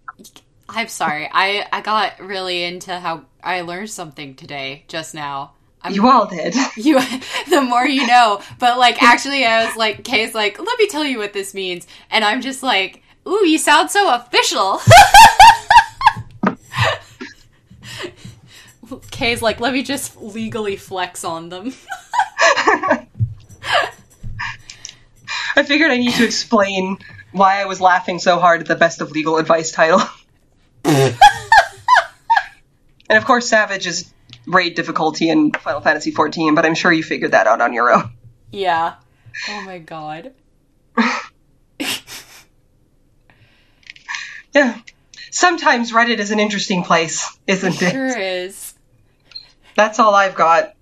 [0.68, 1.30] I'm sorry.
[1.32, 5.54] I I got really into how I learned something today just now.
[5.82, 6.56] I'm, You all did.
[6.78, 7.00] you
[7.50, 8.42] the more you know.
[8.60, 11.88] But like actually I was like Kay's like, let me tell you what this means.
[12.12, 14.80] And I'm just like, ooh, you sound so official.
[19.12, 21.74] Kay's like, let me just legally flex on them.
[25.56, 26.98] I figured I need to explain
[27.32, 30.02] why I was laughing so hard at the best of legal advice title.
[30.84, 31.18] and
[33.10, 34.12] of course, Savage is
[34.48, 37.92] raid difficulty in Final Fantasy XIV, but I'm sure you figured that out on your
[37.92, 38.12] own.
[38.52, 38.96] yeah.
[39.50, 40.34] Oh my god.
[44.54, 44.80] Yeah.
[45.32, 47.92] Sometimes Reddit is an interesting place, isn't it?
[47.92, 48.74] Sure is.
[49.76, 50.76] That's all I've got.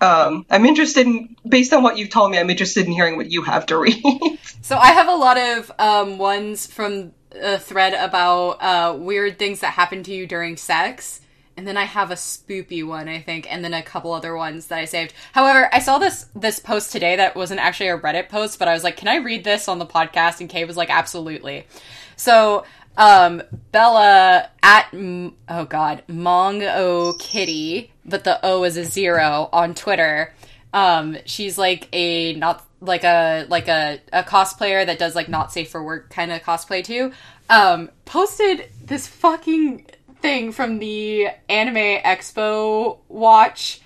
[0.00, 3.30] Um, I'm interested in, based on what you've told me, I'm interested in hearing what
[3.30, 4.02] you have to read.
[4.60, 9.60] So I have a lot of um, ones from a thread about uh, weird things
[9.60, 11.22] that happen to you during sex.
[11.56, 14.66] And then I have a spoopy one, I think, and then a couple other ones
[14.66, 15.14] that I saved.
[15.32, 18.74] However, I saw this this post today that wasn't actually a Reddit post, but I
[18.74, 21.66] was like, "Can I read this on the podcast?" And Kay was like, "Absolutely."
[22.14, 22.64] So
[22.98, 29.74] um, Bella at oh god Mong O Kitty, but the O is a zero on
[29.74, 30.34] Twitter.
[30.74, 35.52] Um, she's like a not like a like a, a cosplayer that does like not
[35.52, 37.12] safe for work kind of cosplay too.
[37.48, 39.86] Um, posted this fucking
[40.20, 43.80] thing from the Anime Expo watch.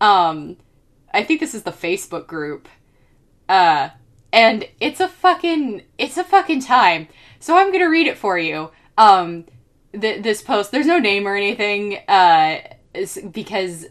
[0.00, 0.56] Um,
[1.12, 2.68] I think this is the Facebook group.
[3.48, 3.90] Uh,
[4.32, 7.08] and it's a fucking it's a fucking time.
[7.44, 8.70] So I'm gonna read it for you.
[8.96, 9.44] Um,
[9.92, 12.60] th- this post, there's no name or anything, uh,
[13.32, 13.84] because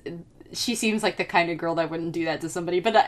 [0.54, 2.80] she seems like the kind of girl that wouldn't do that to somebody.
[2.80, 3.04] But uh,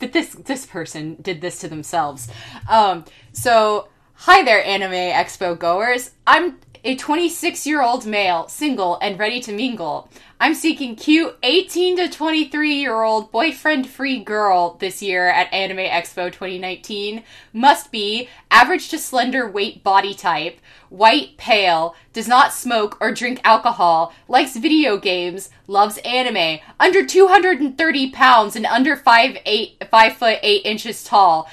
[0.00, 2.26] but this this person did this to themselves.
[2.68, 6.14] Um, so hi there, Anime Expo goers.
[6.26, 10.08] I'm a 26 year old male, single, and ready to mingle.
[10.40, 15.78] I'm seeking cute 18 to 23 year old boyfriend free girl this year at Anime
[15.78, 17.22] Expo 2019.
[17.52, 18.28] Must be.
[18.50, 24.56] Average to slender weight body type, white, pale, does not smoke or drink alcohol, likes
[24.56, 31.04] video games, loves anime, under 230 pounds and under 5, 8, 5 foot 8 inches
[31.04, 31.48] tall,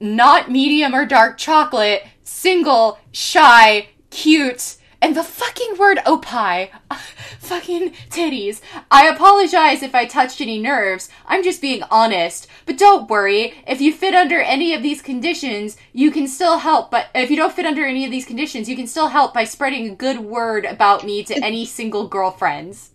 [0.00, 6.70] not medium or dark chocolate, single, shy, cute, and the fucking word opie.
[7.40, 8.62] fucking titties.
[8.90, 11.10] I apologize if I touched any nerves.
[11.26, 12.46] I'm just being honest.
[12.64, 13.52] But don't worry.
[13.66, 16.90] If you fit under any of these conditions, you can still help.
[16.90, 19.44] But if you don't fit under any of these conditions, you can still help by
[19.44, 22.92] spreading a good word about me to any single girlfriends.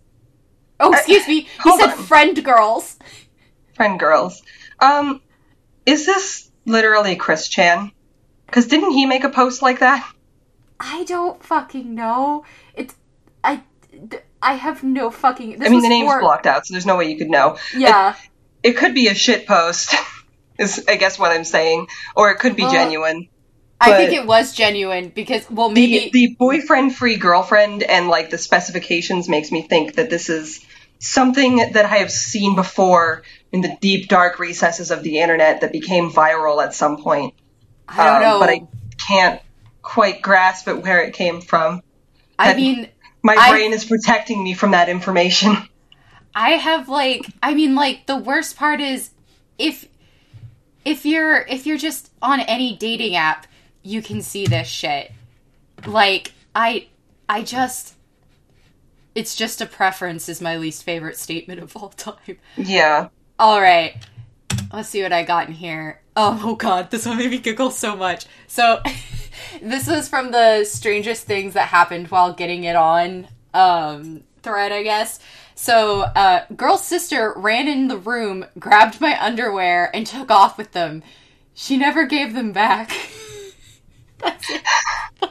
[0.80, 1.48] Oh, excuse me.
[1.64, 1.98] He said on.
[1.98, 2.98] friend girls.
[3.76, 4.42] Friend girls.
[4.80, 5.22] Um,
[5.86, 7.92] is this literally Chris Chan?
[8.46, 10.10] Because didn't he make a post like that?
[10.80, 12.46] I don't fucking know.
[12.76, 12.96] It's
[13.44, 13.62] I.
[14.42, 15.60] I have no fucking.
[15.60, 17.58] This I mean, the name's blocked out, so there's no way you could know.
[17.76, 18.16] Yeah.
[18.64, 19.94] It could be a shit post,
[20.60, 23.28] is I guess what I'm saying, or it could be Well, genuine.
[23.82, 26.10] I think it was genuine because, well, The, maybe.
[26.12, 30.60] the boyfriend free girlfriend and like the specifications makes me think that this is
[31.00, 35.72] something that I have seen before in the deep dark recesses of the internet that
[35.72, 37.34] became viral at some point.
[37.88, 38.40] I don't Um, know.
[38.42, 38.68] but I
[39.08, 39.42] can't
[39.90, 41.82] quite grasp at where it came from.
[42.38, 42.88] I mean,
[43.24, 45.58] My I- brain is protecting me from that information.
[46.36, 49.10] I have like I mean like the worst part is
[49.58, 49.88] if
[50.86, 53.48] if you're if you're just on any dating app,
[53.82, 55.12] you can see this shit.
[55.88, 56.88] Like I
[57.28, 57.96] I just
[59.16, 62.38] it's just a preference is my least favorite statement of all time.
[62.56, 63.08] Yeah.
[63.40, 63.96] All right.
[64.72, 66.00] Let's see what I got in here.
[66.16, 68.28] Oh, oh god, this one made me giggle so much.
[68.46, 68.82] So
[69.62, 74.84] this is from the strangest things that happened while getting it on um thread, I
[74.84, 75.20] guess.
[75.56, 80.72] So, uh girl's sister ran in the room, grabbed my underwear and took off with
[80.72, 81.04] them.
[81.54, 82.92] She never gave them back.
[84.20, 84.62] That's it.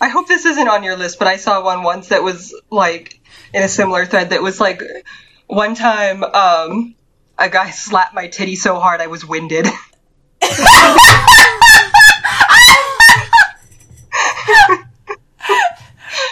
[0.00, 3.20] I, hope this isn't on your list, but I saw one once that was like
[3.52, 4.82] in a similar thread that was like
[5.46, 6.94] one time um
[7.38, 9.66] a guy slapped my titty so hard I was winded.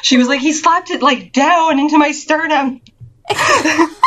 [0.02, 2.80] she was like he slapped it like down into my sternum.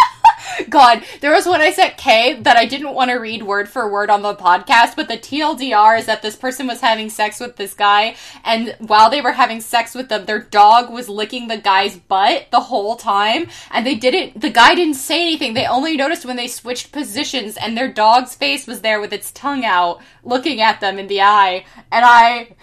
[0.70, 3.90] God, there was one I sent Kay that I didn't want to read word for
[3.90, 7.56] word on the podcast, but the TLDR is that this person was having sex with
[7.56, 11.58] this guy, and while they were having sex with them, their dog was licking the
[11.58, 15.54] guy's butt the whole time, and they didn't, the guy didn't say anything.
[15.54, 19.32] They only noticed when they switched positions, and their dog's face was there with its
[19.32, 22.56] tongue out, looking at them in the eye, and I,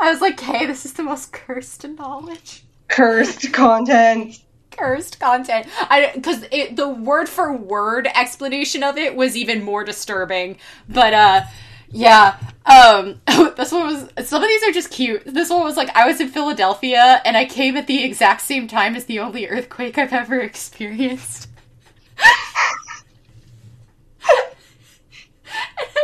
[0.00, 4.38] I was like, Kay, this is the most cursed knowledge Cursed content.
[4.76, 5.66] Cursed content.
[5.80, 6.40] I because
[6.72, 10.58] the word for word explanation of it was even more disturbing.
[10.88, 11.42] But uh,
[11.90, 12.36] yeah.
[12.66, 13.20] Um,
[13.56, 14.28] this one was.
[14.28, 15.22] Some of these are just cute.
[15.24, 18.66] This one was like I was in Philadelphia and I came at the exact same
[18.68, 21.48] time as the only earthquake I've ever experienced.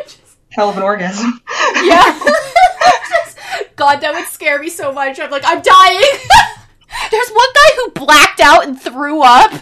[0.04, 1.40] Just- Hell of an orgasm.
[1.82, 2.18] yeah.
[3.76, 5.18] God, that would scare me so much.
[5.18, 6.02] I'm like, I'm dying.
[7.10, 9.52] There's one guy who blacked out and threw up.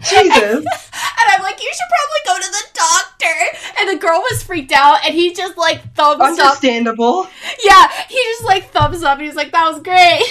[0.00, 0.64] Jesus.
[1.22, 3.36] And I'm like, you should probably go to the doctor.
[3.78, 6.28] And the girl was freaked out, and he just like thumbs up.
[6.28, 7.26] Understandable.
[7.62, 9.20] Yeah, he just like thumbs up.
[9.20, 10.22] He's like, that was great.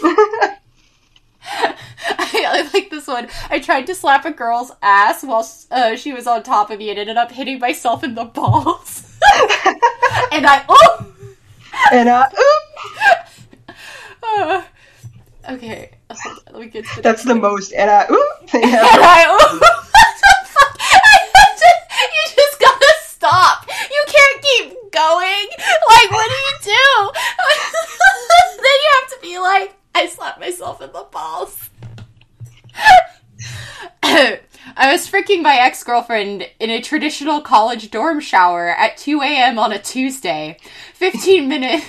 [1.50, 3.28] I, I like this one.
[3.50, 6.90] I tried to slap a girl's ass while uh, she was on top of me,
[6.90, 9.18] and ended up hitting myself in the balls.
[10.32, 11.12] and I oh.
[11.92, 13.76] and I oop,
[14.22, 14.62] Uh,
[15.48, 18.74] okay, hold on, let me get to that's the most and uh oop thing And
[18.74, 18.84] ever.
[18.86, 19.26] I,
[19.58, 20.78] what the fuck?
[20.80, 23.66] I just, you just gotta stop.
[23.68, 25.48] You can't keep going.
[25.88, 27.10] Like, what do you do?
[28.56, 31.70] then you have to be like, I slapped myself in the balls.
[34.02, 39.58] I was freaking my ex girlfriend in a traditional college dorm shower at 2 a.m.
[39.58, 40.56] on a Tuesday.
[40.94, 41.84] 15 minutes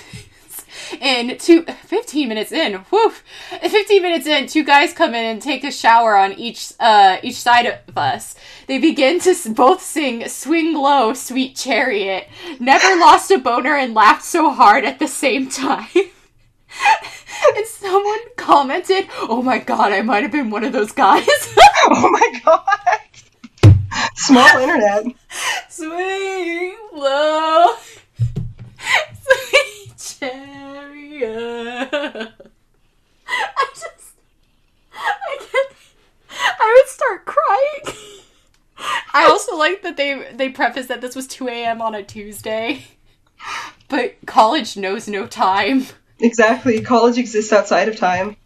[1.00, 3.22] in, two, 15 minutes in, woof.
[3.60, 7.36] 15 minutes in, two guys come in and take a shower on each, uh, each
[7.36, 8.34] side of us.
[8.66, 12.28] They begin to both sing Swing Low, Sweet Chariot.
[12.58, 15.88] Never lost a boner and laughed so hard at the same time.
[17.56, 21.26] and someone commented, Oh my god, I might have been one of those guys.
[21.92, 23.00] Oh my god.
[24.14, 25.06] Small internet.
[25.70, 27.74] Swing low.
[31.26, 32.28] I
[33.74, 34.14] just,
[34.94, 35.72] I can't.
[36.60, 37.96] I would start crying.
[39.12, 41.82] I also like that they they preface that this was 2 a.m.
[41.82, 42.84] on a Tuesday,
[43.88, 45.86] but college knows no time.
[46.20, 46.80] Exactly.
[46.80, 48.36] College exists outside of time.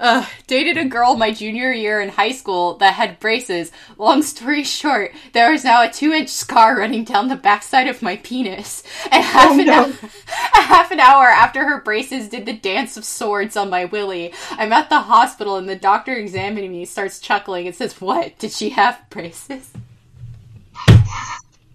[0.00, 3.72] Uh, dated a girl my junior year in high school that had braces.
[3.96, 8.16] Long story short, there is now a two-inch scar running down the backside of my
[8.16, 8.82] penis.
[9.10, 9.72] And half Oh, an no.
[9.84, 9.92] hour,
[10.54, 14.72] half an hour after her braces did the dance of swords on my willy, I'm
[14.72, 18.38] at the hospital and the doctor examining me starts chuckling and says, "What?
[18.38, 19.72] Did she have braces?"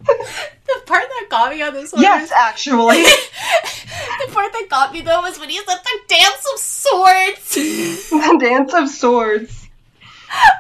[0.66, 3.02] the part that got me on this one Yes, was actually.
[3.04, 7.56] the part that got me though was when he said the dance of swords.
[7.56, 9.60] the dance of swords.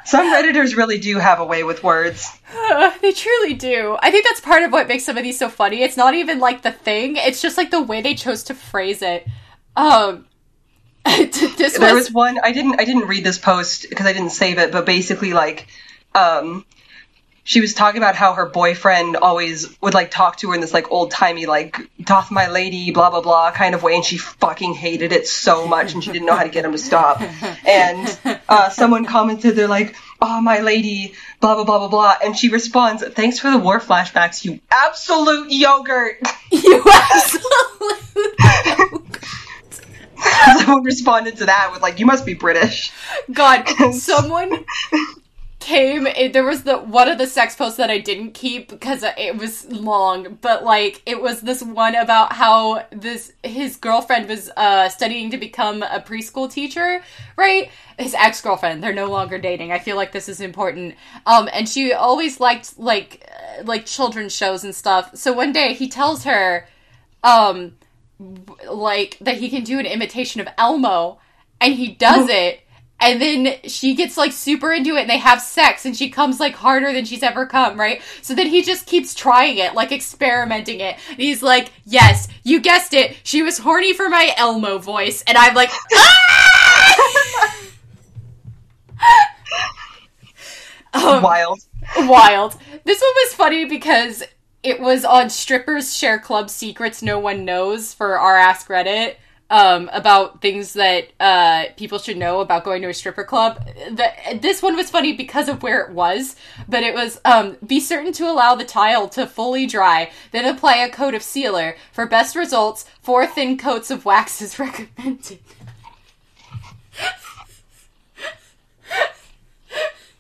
[0.05, 2.29] Some redditors really do have a way with words.
[3.01, 3.97] They truly do.
[3.99, 5.81] I think that's part of what makes some of these so funny.
[5.83, 9.01] It's not even like the thing; it's just like the way they chose to phrase
[9.01, 9.25] it.
[9.75, 10.25] Um,
[11.05, 14.29] this There was was one I didn't I didn't read this post because I didn't
[14.29, 15.67] save it, but basically like
[16.15, 16.65] um
[17.45, 20.73] she was talking about how her boyfriend always would like talk to her in this
[20.73, 24.17] like old timey like doth my lady blah blah blah kind of way and she
[24.17, 27.21] fucking hated it so much and she didn't know how to get him to stop
[27.67, 28.17] and
[28.47, 32.49] uh, someone commented they're like oh my lady blah blah blah blah blah and she
[32.49, 36.21] responds thanks for the war flashbacks you absolute yogurt
[36.51, 36.83] you
[37.13, 37.49] absolutely.
[40.59, 42.91] someone responded to that with like you must be british
[43.31, 44.65] God, someone
[45.63, 46.05] came.
[46.05, 49.37] It, there was the one of the sex posts that I didn't keep because it
[49.37, 54.89] was long, but like it was this one about how this his girlfriend was uh,
[54.89, 57.01] studying to become a preschool teacher,
[57.37, 57.71] right?
[57.97, 58.83] His ex girlfriend.
[58.83, 59.71] They're no longer dating.
[59.71, 60.95] I feel like this is important.
[61.25, 65.15] Um, and she always liked like uh, like children's shows and stuff.
[65.15, 66.67] So one day he tells her,
[67.23, 67.77] um,
[68.69, 71.19] like that he can do an imitation of Elmo,
[71.61, 72.59] and he does it.
[72.99, 76.39] And then she gets like super into it and they have sex and she comes
[76.39, 78.01] like harder than she's ever come, right?
[78.21, 80.97] So then he just keeps trying it, like experimenting it.
[81.09, 83.17] And he's like, Yes, you guessed it.
[83.23, 85.21] She was horny for my Elmo voice.
[85.27, 87.55] And I'm like, "Ah!"
[90.93, 91.59] um, wild
[91.97, 92.55] wild.
[92.83, 94.23] This one was funny because
[94.61, 99.15] it was on strippers share club secrets no one knows for our Ask Reddit
[99.53, 103.63] um, about things that uh, people should know about going to a stripper club.
[103.91, 104.09] The,
[104.41, 106.35] this one was funny because of where it was,
[106.67, 110.77] but it was um, be certain to allow the tile to fully dry, then apply
[110.77, 111.75] a coat of sealer.
[111.91, 115.37] For best results, four thin coats of wax is recommended.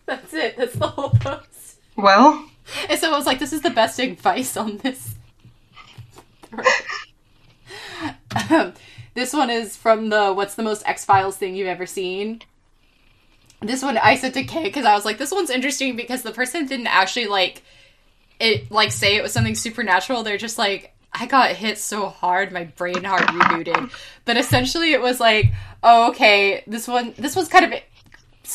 [0.05, 0.57] That's it.
[0.57, 1.79] That's the whole post.
[1.95, 2.47] well
[2.87, 5.15] And so I was like, this is the best advice on this.
[8.51, 8.73] Um,
[9.13, 12.41] this one is from the What's the Most X Files thing you've ever seen?
[13.61, 16.31] This one I sent to Kay because I was like, this one's interesting because the
[16.31, 17.63] person didn't actually like
[18.39, 20.23] it, like say it was something supernatural.
[20.23, 23.91] They're just like, I got hit so hard, my brain hard rebooted.
[24.25, 25.53] But essentially, it was like,
[25.83, 27.79] oh, okay, this one, this was kind of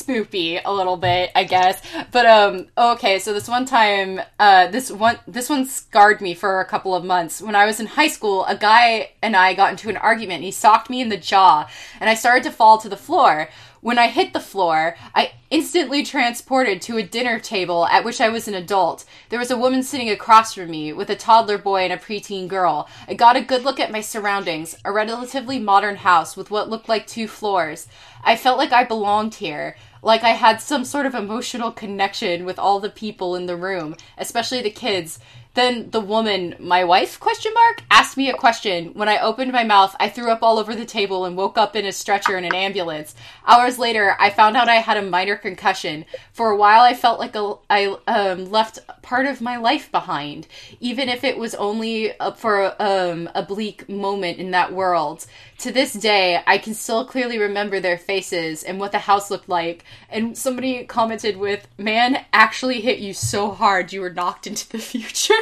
[0.02, 1.80] spoopy a little bit, I guess.
[2.12, 6.60] But um okay, so this one time uh this one this one scarred me for
[6.60, 7.42] a couple of months.
[7.42, 10.50] When I was in high school, a guy and I got into an argument he
[10.50, 11.68] socked me in the jaw
[12.00, 13.48] and I started to fall to the floor.
[13.80, 18.28] When I hit the floor, I instantly transported to a dinner table at which I
[18.28, 19.04] was an adult.
[19.28, 22.48] There was a woman sitting across from me with a toddler boy and a preteen
[22.48, 22.88] girl.
[23.06, 26.88] I got a good look at my surroundings, a relatively modern house with what looked
[26.88, 27.86] like two floors.
[28.24, 32.58] I felt like I belonged here, like I had some sort of emotional connection with
[32.58, 35.18] all the people in the room, especially the kids.
[35.58, 38.92] Then the woman, my wife, question mark, asked me a question.
[38.94, 41.74] When I opened my mouth, I threw up all over the table and woke up
[41.74, 43.16] in a stretcher in an ambulance.
[43.44, 46.04] Hours later, I found out I had a minor concussion.
[46.32, 50.46] For a while, I felt like a, I um, left part of my life behind,
[50.78, 55.26] even if it was only uh, for um, a bleak moment in that world.
[55.58, 59.48] To this day, I can still clearly remember their faces and what the house looked
[59.48, 59.84] like.
[60.08, 64.78] And somebody commented with, "Man, actually hit you so hard you were knocked into the
[64.92, 65.34] future."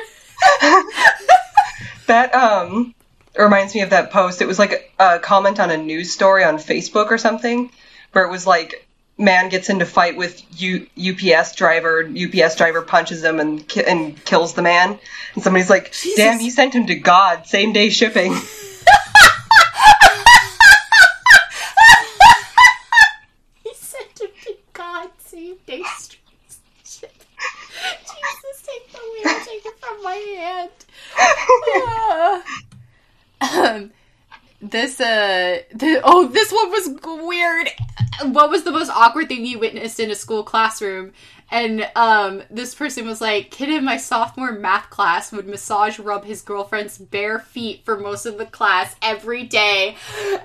[2.06, 2.94] That um
[3.36, 4.40] reminds me of that post.
[4.40, 7.70] It was like a comment on a news story on Facebook or something,
[8.12, 8.86] where it was like
[9.18, 12.06] man gets into fight with U- UPS driver.
[12.08, 14.98] UPS driver punches him and ki- and kills the man.
[15.34, 18.32] And somebody's like, "Damn, he sent him to God, same day shipping."
[23.64, 26.60] he sent him to God save day streets.
[26.84, 27.12] Shit.
[28.02, 30.70] Jesus, take the wheel, take it from my hand.
[33.38, 33.72] Ah.
[33.74, 33.90] um,
[34.62, 36.88] this uh the, oh this one was
[37.26, 37.68] weird.
[38.32, 41.12] What was the most awkward thing you witnessed in a school classroom?
[41.50, 46.24] And um this person was like kid in my sophomore math class would massage rub
[46.24, 49.96] his girlfriend's bare feet for most of the class every day.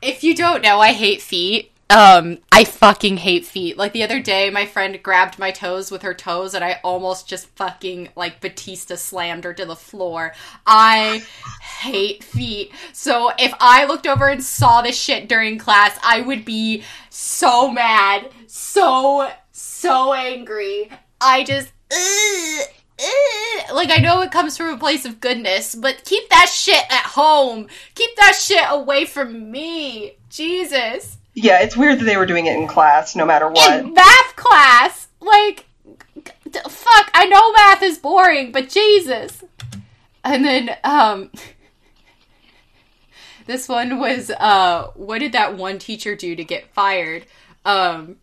[0.00, 3.78] If you don't know i hate feet um, I fucking hate feet.
[3.78, 7.26] Like the other day, my friend grabbed my toes with her toes, and I almost
[7.26, 10.34] just fucking like Batista slammed her to the floor.
[10.66, 11.22] I
[11.62, 12.72] hate feet.
[12.92, 17.70] So if I looked over and saw this shit during class, I would be so
[17.70, 20.90] mad, so so angry.
[21.20, 21.72] I just.
[21.90, 22.68] Ugh,
[23.00, 23.74] ugh.
[23.74, 27.06] Like I know it comes from a place of goodness, but keep that shit at
[27.06, 27.66] home.
[27.94, 30.18] Keep that shit away from me.
[30.28, 33.80] Jesus yeah, it's weird that they were doing it in class, no matter what.
[33.80, 35.66] In math class, like,
[36.68, 37.10] fuck.
[37.14, 39.44] I know math is boring, but Jesus.
[40.24, 41.30] And then, um,
[43.46, 47.24] this one was, uh, what did that one teacher do to get fired?
[47.64, 48.16] Um,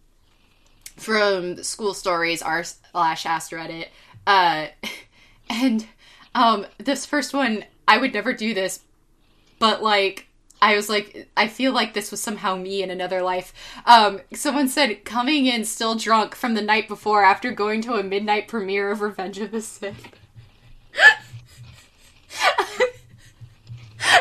[0.98, 3.88] from School Stories r slash Ask Reddit.
[4.28, 4.68] Uh,
[5.50, 5.88] and,
[6.34, 8.82] um, this first one, I would never do this,
[9.58, 10.25] but like,
[10.62, 13.54] I was like, I feel like this was somehow me in another life.
[13.86, 18.04] Um, someone said, coming in still drunk from the night before after going to a
[18.04, 20.08] midnight premiere of Revenge of the Sith.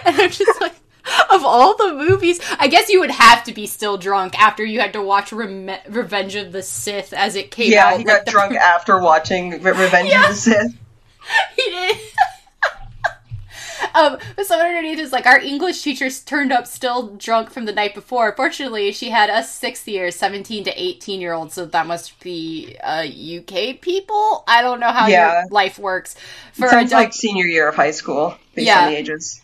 [0.05, 0.75] and I'm just like,
[1.31, 4.81] of all the movies, I guess you would have to be still drunk after you
[4.81, 7.99] had to watch Rem- Revenge of the Sith as it came yeah, out.
[7.99, 10.23] he got the- drunk after watching Re- Revenge Yeah.
[10.25, 10.75] of the Sith.
[11.57, 11.97] he did.
[13.95, 17.73] Um, but someone underneath is like, our English teachers turned up still drunk from the
[17.73, 18.35] night before.
[18.37, 22.77] Fortunately, she had us sixth year, 17 to 18 year olds, so that must be
[22.83, 24.45] uh, UK people?
[24.49, 25.41] I don't know how Yeah.
[25.43, 26.17] your life works.
[26.53, 28.87] For a Sounds like senior year of high school, based Yeah.
[28.87, 29.41] on the ages.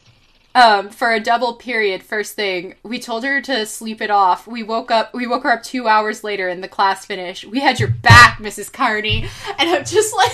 [0.55, 4.49] um, for a double period, first thing, we told her to sleep it off.
[4.49, 7.45] We woke up, we woke her up two hours later and the class finished.
[7.45, 8.73] We had your back, Mrs.
[8.73, 9.29] Carney.
[9.59, 10.33] And I'm just like.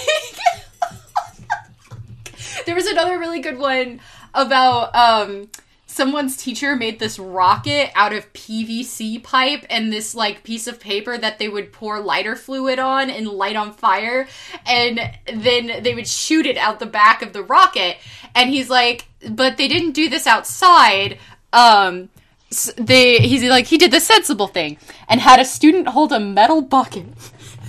[2.67, 4.01] there was another really good one
[4.35, 5.49] about, um,
[5.97, 11.17] someone's teacher made this rocket out of PVC pipe and this like piece of paper
[11.17, 14.29] that they would pour lighter fluid on and light on fire
[14.67, 15.01] and
[15.33, 17.97] then they would shoot it out the back of the rocket.
[18.35, 21.19] And he's like but they didn't do this outside.
[21.55, 22.11] Um
[22.77, 24.77] they he's like he did the sensible thing
[25.09, 27.07] and had a student hold a metal bucket.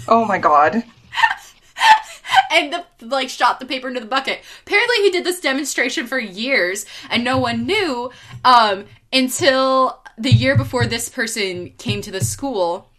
[0.07, 0.83] Oh my god.
[2.51, 4.41] and the, like shot the paper into the bucket.
[4.65, 8.11] Apparently, he did this demonstration for years, and no one knew
[8.43, 12.89] um, until the year before this person came to the school.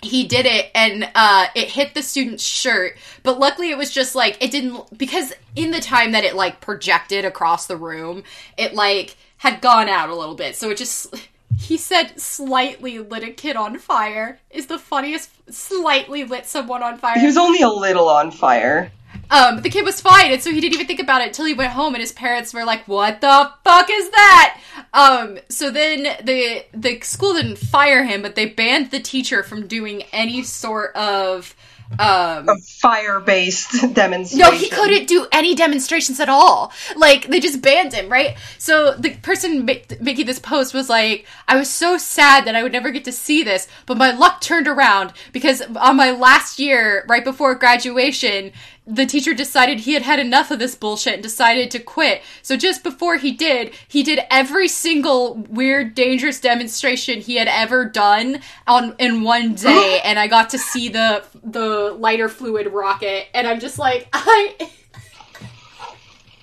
[0.00, 2.96] He did it, and uh, it hit the student's shirt.
[3.24, 6.60] But luckily, it was just like it didn't because in the time that it like
[6.60, 8.22] projected across the room,
[8.56, 10.54] it like had gone out a little bit.
[10.54, 11.14] So it just
[11.58, 15.30] he said slightly lit a kid on fire is the funniest.
[15.50, 17.18] Slightly lit someone on fire.
[17.18, 18.92] He was only a little on fire.
[19.30, 21.44] Um, but the kid was fine, and so he didn't even think about it until
[21.44, 24.60] he went home, and his parents were like, "What the fuck is that?"
[24.94, 29.66] Um, so then the the school didn't fire him, but they banned the teacher from
[29.66, 31.54] doing any sort of
[31.98, 32.48] um.
[32.48, 34.38] A fire based demonstration.
[34.38, 36.72] No, he couldn't do any demonstrations at all.
[36.96, 38.36] Like they just banned him, right?
[38.58, 42.62] So the person ma- making this post was like, "I was so sad that I
[42.62, 46.58] would never get to see this, but my luck turned around because on my last
[46.58, 48.52] year, right before graduation,
[48.90, 52.22] the teacher decided he had had enough of this bullshit and decided to quit.
[52.42, 57.84] So just before he did, he did every single weird, dangerous demonstration he had ever
[57.84, 63.28] done on in one day, and I got to see the the lighter fluid rocket,
[63.34, 64.54] and I'm just like, I.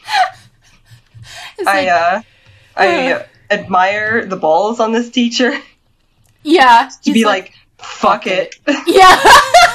[1.58, 2.22] It's I like, uh,
[2.76, 3.24] I Uh.
[3.50, 5.58] admire the balls on this teacher
[6.44, 9.24] yeah, to be like, "Fuck it." Yeah.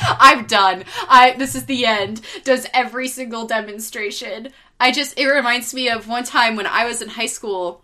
[0.18, 0.84] I'm done.
[1.08, 2.20] I this is the end.
[2.44, 4.50] Does every single demonstration.
[4.80, 7.82] I just it reminds me of one time when I was in high school.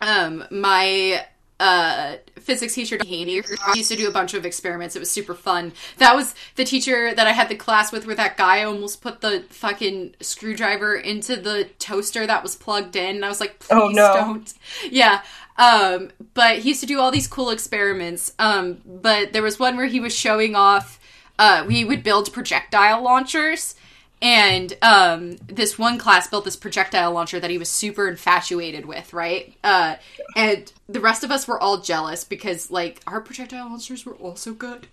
[0.00, 1.24] Um my
[1.58, 3.42] uh physics teacher Haney
[3.74, 4.94] used to do a bunch of experiments.
[4.94, 5.72] It was super fun.
[5.96, 9.20] That was the teacher that I had the class with where that guy almost put
[9.22, 13.72] the fucking screwdriver into the toaster that was plugged in and I was like, please
[13.72, 14.14] Oh, no.
[14.14, 14.54] don't.
[14.90, 15.22] Yeah.
[15.58, 18.34] Um, but he used to do all these cool experiments.
[18.38, 21.00] Um, but there was one where he was showing off,
[21.38, 23.74] uh, we would build projectile launchers.
[24.22, 29.12] And um, this one class built this projectile launcher that he was super infatuated with,
[29.12, 29.54] right?
[29.62, 29.96] Uh,
[30.34, 34.54] and the rest of us were all jealous because, like, our projectile launchers were also
[34.54, 34.86] good.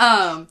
[0.00, 0.48] Um,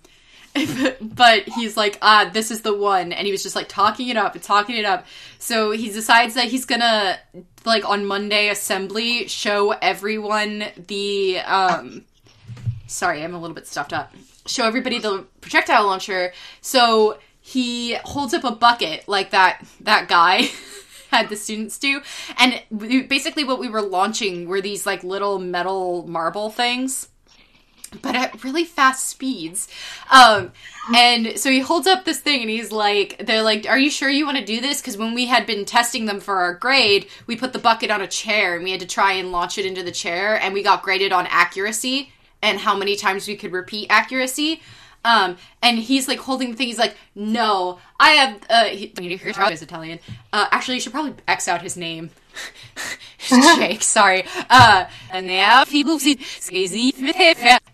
[1.02, 4.18] but he's like, ah, this is the one, and he was just like talking it
[4.18, 5.06] up and talking it up.
[5.40, 7.18] So he decides that he's gonna
[7.66, 12.06] like on Monday assembly show everyone the um.
[12.86, 14.14] Sorry, I'm a little bit stuffed up.
[14.46, 16.34] Show everybody the projectile launcher.
[16.62, 20.50] So he holds up a bucket like that that guy
[21.12, 22.02] had the students do,
[22.38, 22.62] and
[23.08, 27.10] basically what we were launching were these like little metal marble things
[28.02, 29.68] but at really fast speeds.
[30.10, 30.52] Um,
[30.96, 34.10] and so he holds up this thing and he's like, they're like, are you sure
[34.10, 34.82] you want to do this?
[34.82, 38.02] Because when we had been testing them for our grade, we put the bucket on
[38.02, 40.64] a chair and we had to try and launch it into the chair and we
[40.64, 42.12] got graded on accuracy
[42.44, 44.62] and how many times we could repeat accuracy.
[45.06, 46.68] Um, and he's like holding the thing.
[46.68, 48.94] He's like, "No, I have." Uh, he,
[49.34, 50.00] how Italian.
[50.32, 52.12] Uh, actually, you should probably X out his name.
[53.58, 54.24] Jake, sorry.
[54.50, 56.20] Uh, and they have people see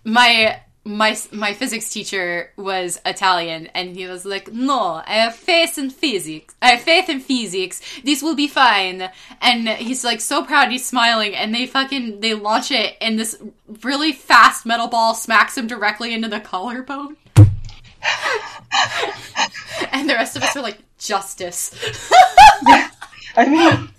[0.03, 0.59] my
[0.89, 5.91] my my physics teacher was Italian, and he was like, "No, I have faith in
[5.91, 6.55] physics.
[6.61, 7.79] I have faith in physics.
[8.03, 10.71] This will be fine." And he's like so proud.
[10.71, 13.37] He's smiling, and they fucking they launch it, and this
[13.83, 17.17] really fast metal ball smacks him directly into the collarbone.
[19.91, 21.71] and the rest of us are like, "Justice."
[22.67, 22.89] yeah,
[23.37, 23.89] I mean,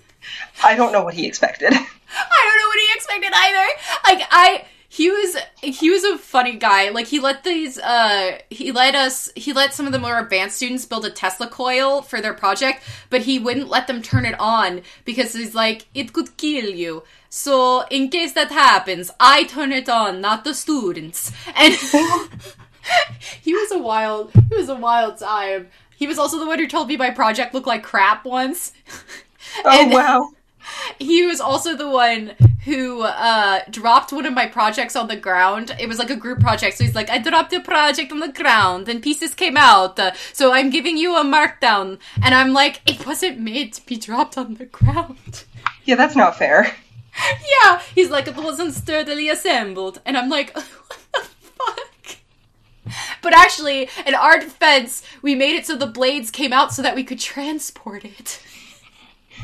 [0.65, 1.73] I don't know what he expected.
[1.73, 3.69] I don't know what he expected either.
[4.09, 6.89] Like I he was he was a funny guy.
[6.89, 10.57] Like he let these uh he let us he let some of the more advanced
[10.57, 14.35] students build a Tesla coil for their project, but he wouldn't let them turn it
[14.41, 17.05] on because he's like it could kill you.
[17.29, 21.31] So in case that happens, I turn it on, not the students.
[21.55, 21.73] And
[23.43, 25.69] he was a wild he was a wild time.
[25.97, 28.73] He was also the one who told me my project looked like crap once.
[29.65, 30.31] Oh wow.
[30.99, 32.35] He was also the one
[32.65, 35.75] who uh, dropped one of my projects on the ground.
[35.79, 38.33] It was like a group project, so he's like, "I dropped a project on the
[38.33, 39.99] ground, and pieces came out.
[39.99, 43.97] Uh, so I'm giving you a markdown." And I'm like, "It wasn't made to be
[43.97, 45.45] dropped on the ground."
[45.85, 46.77] Yeah, that's not fair.
[47.65, 52.17] yeah, he's like, "It wasn't sturdily assembled," and I'm like, "What the fuck?"
[53.23, 56.95] But actually, in our defense, we made it so the blades came out so that
[56.95, 58.41] we could transport it.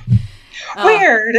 [0.77, 1.37] Weird.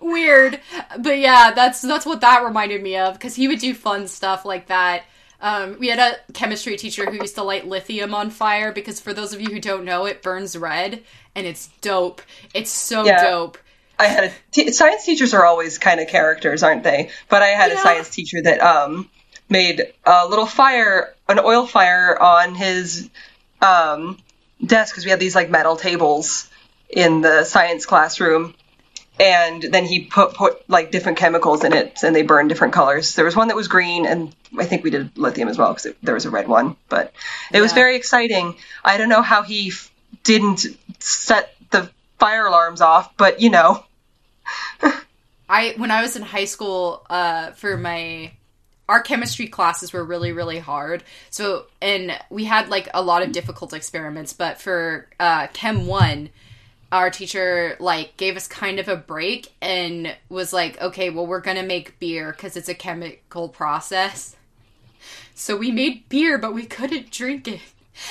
[0.00, 0.60] weird
[0.98, 4.44] but yeah that's that's what that reminded me of because he would do fun stuff
[4.44, 5.04] like that
[5.40, 9.12] um, we had a chemistry teacher who used to light lithium on fire because for
[9.12, 11.02] those of you who don't know it burns red
[11.34, 13.22] and it's dope it's so Yeah.
[13.22, 13.58] dope
[13.98, 17.10] I had a t- science teachers are always kind of characters, aren't they?
[17.28, 17.78] But I had Yeah.
[17.78, 19.08] a science teacher that um
[19.48, 23.08] made a little fire, an oil fire on his
[23.62, 24.18] um
[24.64, 26.50] desk because we had these like metal tables
[26.94, 28.54] in the science classroom.
[29.20, 33.14] And then he put put like different chemicals in it, and they burned different colors.
[33.14, 35.94] There was one that was green, and I think we did lithium as well because
[36.02, 36.76] there was a red one.
[36.88, 37.12] But
[37.52, 38.56] it was very exciting.
[38.84, 39.92] I don't know how he f-
[40.24, 40.66] didn't
[40.98, 41.88] set the
[42.18, 43.84] fire alarms off, but you know,
[45.48, 48.32] I when I was in high school, uh, for my
[48.88, 51.04] our chemistry classes were really really hard.
[51.30, 56.30] So and we had like a lot of difficult experiments, but for uh, Chem one,
[56.94, 61.40] our teacher like gave us kind of a break and was like, okay, well we're
[61.40, 64.36] gonna make beer because it's a chemical process.
[65.34, 67.60] So we made beer, but we couldn't drink it.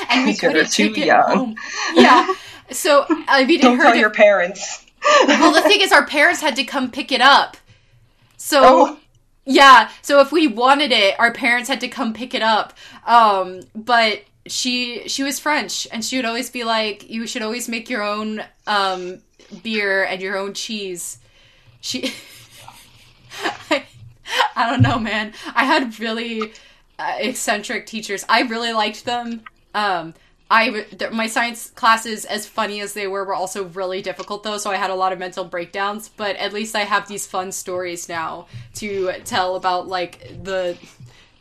[0.09, 1.55] And we couldn't too take it home.
[1.95, 2.27] Yeah.
[2.71, 4.85] So I mean, don't tell your parents.
[5.27, 7.55] well, the thing is, our parents had to come pick it up.
[8.37, 8.99] So Oh.
[9.45, 12.73] yeah, so if we wanted it, our parents had to come pick it up.
[13.05, 17.69] Um, but she she was French, and she would always be like, "You should always
[17.69, 19.19] make your own um,
[19.61, 21.19] beer and your own cheese."
[21.81, 22.13] She,
[23.69, 23.85] I,
[24.55, 25.33] I don't know, man.
[25.55, 26.53] I had really
[26.99, 28.25] uh, eccentric teachers.
[28.27, 29.43] I really liked them.
[29.73, 30.13] Um,
[30.51, 34.57] I my science classes, as funny as they were, were also really difficult though.
[34.57, 36.09] So I had a lot of mental breakdowns.
[36.09, 40.77] But at least I have these fun stories now to tell about like the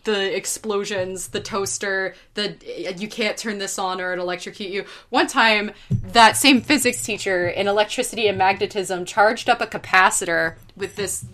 [0.04, 2.56] the explosions, the toaster, the
[2.96, 4.84] you can't turn this on or it'll electrocute you.
[5.10, 10.96] One time, that same physics teacher in electricity and magnetism charged up a capacitor with
[10.96, 11.24] this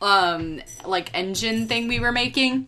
[0.00, 2.66] um like engine thing we were making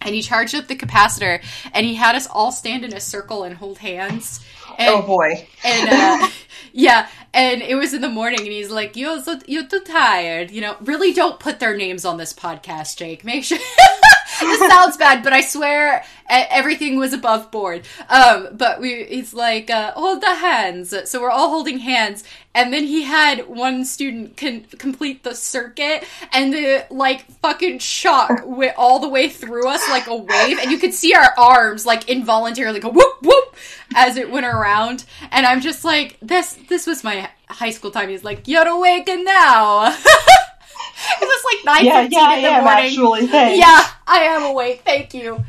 [0.00, 1.42] and he charged up the capacitor
[1.74, 4.40] and he had us all stand in a circle and hold hands
[4.78, 5.46] and, Oh boy.
[5.64, 6.28] and uh,
[6.72, 10.50] yeah and it was in the morning and he's like you're so you're too tired
[10.50, 13.24] you know really don't put their names on this podcast jake.
[13.24, 13.58] Make sure
[14.40, 17.82] this sounds bad but i swear everything was above board.
[18.08, 20.94] Um, but we, he's like, uh, hold the hands.
[21.10, 22.24] So we're all holding hands.
[22.54, 28.42] And then he had one student con- complete the circuit and the, like, fucking shock
[28.44, 30.58] went all the way through us like a wave.
[30.58, 33.56] And you could see our arms, like, involuntarily go whoop, whoop
[33.94, 35.04] as it went around.
[35.30, 38.08] And I'm just like, this, this was my high school time.
[38.08, 39.86] He's like, you're awakened now.
[39.96, 42.84] it was like 9 Yeah, yeah, in the morning.
[42.86, 43.26] actually.
[43.28, 43.58] Thanks.
[43.58, 44.82] Yeah, I am awake.
[44.84, 45.44] Thank you.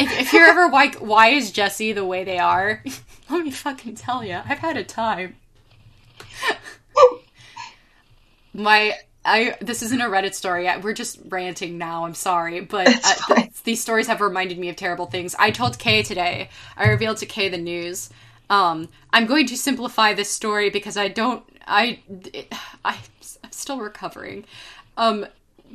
[0.00, 2.82] If, if you're ever like, why is Jesse the way they are?
[3.30, 5.36] Let me fucking tell you, I've had a time.
[8.52, 8.94] My,
[9.24, 10.66] I this isn't a Reddit story.
[10.68, 12.04] I- We're just ranting now.
[12.04, 15.36] I'm sorry, but uh, th- these stories have reminded me of terrible things.
[15.38, 16.48] I told Kay today.
[16.76, 18.10] I revealed to Kay the news.
[18.48, 21.44] Um, I'm going to simplify this story because I don't.
[21.66, 22.00] I,
[22.84, 22.98] I
[23.44, 24.44] I'm still recovering.
[24.96, 25.26] Um,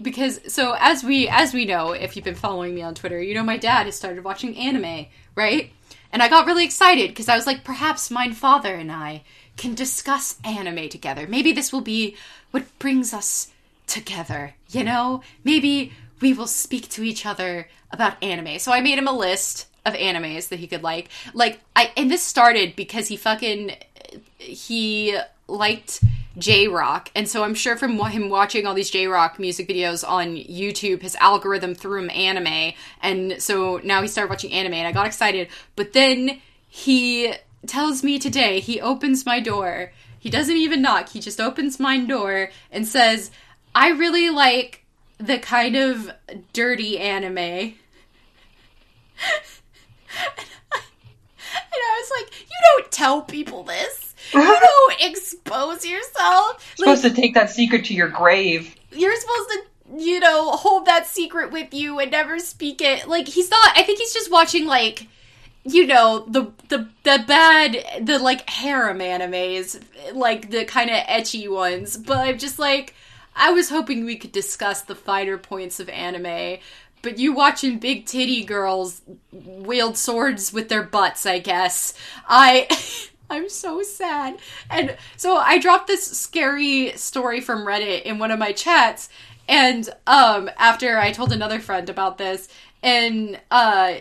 [0.01, 3.33] because so as we as we know, if you've been following me on Twitter, you
[3.33, 5.71] know my dad has started watching anime, right?
[6.11, 9.23] And I got really excited because I was like, perhaps my father and I
[9.57, 11.27] can discuss anime together.
[11.27, 12.15] Maybe this will be
[12.51, 13.51] what brings us
[13.87, 15.21] together, you know?
[15.43, 18.59] Maybe we will speak to each other about anime.
[18.59, 21.09] So I made him a list of animes that he could like.
[21.33, 23.75] Like I and this started because he fucking
[24.37, 25.17] he
[25.47, 26.03] liked
[26.37, 30.07] J Rock, and so I'm sure from him watching all these J Rock music videos
[30.07, 34.87] on YouTube, his algorithm threw him anime, and so now he started watching anime, and
[34.87, 35.47] I got excited.
[35.75, 37.33] But then he
[37.67, 39.91] tells me today he opens my door.
[40.19, 41.09] He doesn't even knock.
[41.09, 43.31] He just opens my door and says,
[43.73, 44.85] "I really like
[45.17, 46.11] the kind of
[46.53, 47.75] dirty anime."
[51.75, 54.04] And I was like, you don't tell people this.
[54.33, 56.75] You don't expose yourself.
[56.77, 58.75] You're like, supposed to take that secret to your grave.
[58.91, 59.63] you're supposed to,
[59.97, 63.07] you know, hold that secret with you and never speak it.
[63.07, 63.77] Like he's not.
[63.77, 65.07] I think he's just watching like,
[65.63, 69.81] you know, the the the bad, the like harem animes,
[70.13, 71.97] like the kind of ecchi ones.
[71.97, 72.93] But I'm just like,
[73.35, 76.59] I was hoping we could discuss the finer points of anime.
[77.01, 79.01] But you watching big titty girls
[79.31, 81.93] wield swords with their butts, I guess.
[82.27, 82.67] I
[83.29, 84.37] I'm so sad.
[84.69, 89.09] And so I dropped this scary story from Reddit in one of my chats
[89.47, 92.47] and um after I told another friend about this
[92.81, 93.95] and uh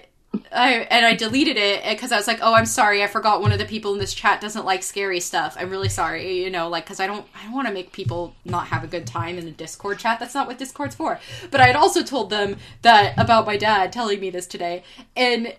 [0.52, 3.02] I and I deleted it because I was like, "Oh, I'm sorry.
[3.02, 5.56] I forgot one of the people in this chat doesn't like scary stuff.
[5.58, 8.34] I'm really sorry, you know, like cuz I don't I don't want to make people
[8.44, 10.18] not have a good time in a Discord chat.
[10.18, 11.20] That's not what Discord's for."
[11.50, 14.82] But I had also told them that about my dad telling me this today.
[15.16, 15.54] And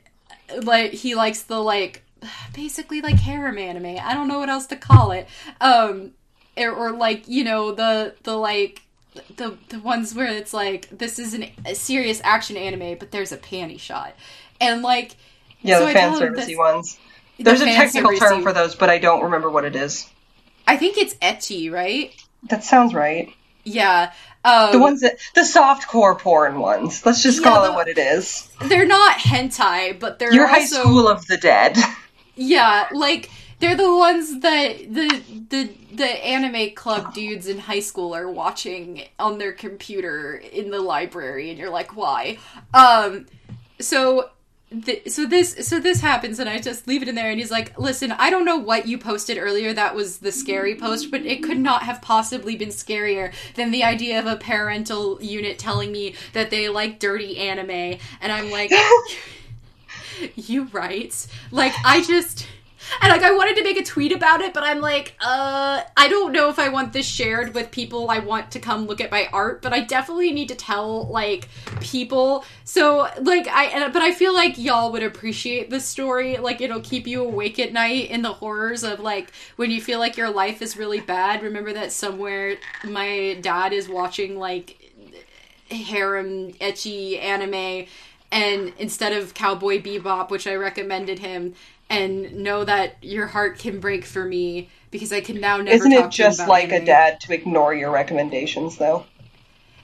[0.62, 2.04] like he likes the like
[2.54, 3.98] basically like harem anime.
[4.02, 5.28] I don't know what else to call it.
[5.62, 6.12] Um
[6.58, 8.82] or, or like, you know, the the like
[9.36, 13.32] the the ones where it's like this is an, a serious action anime, but there's
[13.32, 14.14] a panty shot,
[14.60, 15.16] and like
[15.62, 16.98] Yeah, So the fan servicey ones.
[17.38, 20.10] the There's a technical term for those, but I don't remember what it is.
[20.68, 22.14] I think it's ecchi, right?
[22.50, 23.30] That sounds right.
[23.64, 24.12] Yeah.
[24.44, 27.06] Um, The ones that the soft core porn ones.
[27.06, 28.48] Let's just Yeah, call the- it what it is.
[28.64, 31.78] they're not hentai, but they're Your high school of the dead.
[32.36, 33.30] yeah, like
[33.60, 39.04] they're the ones that the the the anime club dudes in high school are watching
[39.18, 42.38] on their computer in the library, and you're like, why?
[42.74, 43.28] Um,
[43.80, 44.30] so.
[44.84, 47.52] Th- so this so this happens and I just leave it in there and he's
[47.52, 51.22] like, "Listen, I don't know what you posted earlier that was the scary post, but
[51.22, 55.92] it could not have possibly been scarier than the idea of a parental unit telling
[55.92, 58.72] me that they like dirty anime." And I'm like,
[60.36, 61.28] you right.
[61.52, 62.48] Like I just
[63.02, 66.08] and like I wanted to make a tweet about it, but I'm like, uh, I
[66.08, 69.12] don't know if I want this shared with people I want to come look at
[69.12, 71.50] my art, but I definitely need to tell like
[71.82, 72.46] people.
[72.64, 76.38] So like I, but I feel like y'all would appreciate this story.
[76.38, 80.00] Like it'll keep you awake at night in the horrors of like when you feel
[80.00, 81.42] like your life is really bad.
[81.42, 84.82] Remember that somewhere my dad is watching like
[85.70, 87.88] harem ecchi anime
[88.36, 91.54] and instead of cowboy bebop which i recommended him
[91.90, 95.94] and know that your heart can break for me because i can now never Isn't
[95.94, 99.06] it just like a dad to ignore your recommendations, though?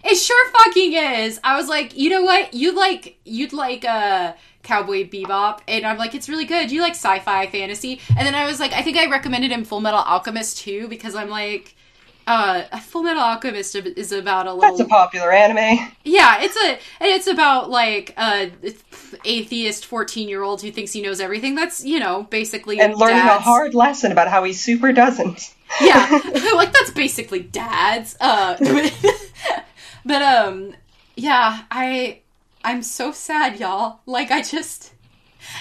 [0.03, 1.39] it sure fucking is.
[1.43, 2.53] I was like you know what?
[2.53, 4.33] You like you'd like uh
[4.63, 6.71] cowboy bebop and i'm like it's really good.
[6.71, 7.99] You like sci-fi fantasy?
[8.17, 11.15] And then i was like i think i recommended him full metal alchemist too because
[11.15, 11.75] i'm like
[12.31, 15.91] uh full metal alchemist is about a little That's a popular anime.
[16.05, 18.51] Yeah, it's a it's about like a
[19.25, 21.55] atheist fourteen year old who thinks he knows everything.
[21.55, 25.53] That's you know basically And learning a hard lesson about how he super doesn't.
[25.81, 26.09] Yeah,
[26.55, 28.15] like that's basically dad's.
[28.19, 28.55] Uh,
[30.05, 30.73] but um,
[31.17, 32.19] yeah, I
[32.63, 33.99] I'm so sad, y'all.
[34.05, 34.93] Like I just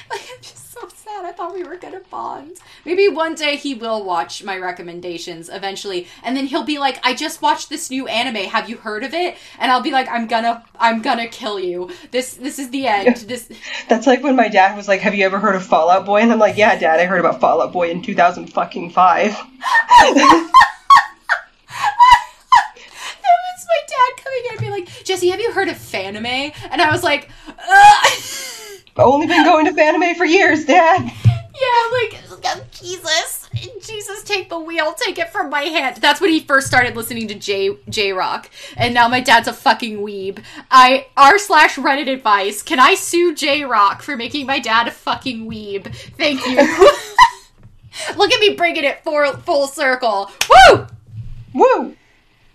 [0.09, 1.25] like I'm just so sad.
[1.25, 2.59] I thought we were gonna bond.
[2.85, 7.15] Maybe one day he will watch my recommendations eventually, and then he'll be like, "I
[7.15, 8.49] just watched this new anime.
[8.49, 11.91] Have you heard of it?" And I'll be like, "I'm gonna, I'm gonna kill you.
[12.11, 13.17] This, this is the end.
[13.17, 13.51] This."
[13.89, 16.21] That's like when my dad was like, "Have you ever heard of Fall Out Boy?"
[16.21, 19.37] And I'm like, "Yeah, Dad, I heard about Fall Out Boy in 2000 fucking five."
[23.23, 26.55] That was my dad coming in and being like, "Jesse, have you heard of Fanime?"
[26.71, 28.07] And I was like, Ugh.
[28.97, 31.03] I've only been going to Fanime for years, Dad.
[31.05, 32.21] Yeah, like
[32.81, 33.49] Jesus,
[33.83, 35.99] Jesus, take the wheel, take it from my hand.
[35.99, 39.53] That's when he first started listening to J J Rock, and now my dad's a
[39.53, 40.43] fucking weeb.
[40.71, 42.63] I r slash Reddit advice.
[42.63, 45.95] Can I sue J Rock for making my dad a fucking weeb?
[46.17, 46.57] Thank you.
[48.17, 50.31] Look at me bringing it full full circle.
[50.49, 50.87] Woo!
[51.53, 51.97] Woo!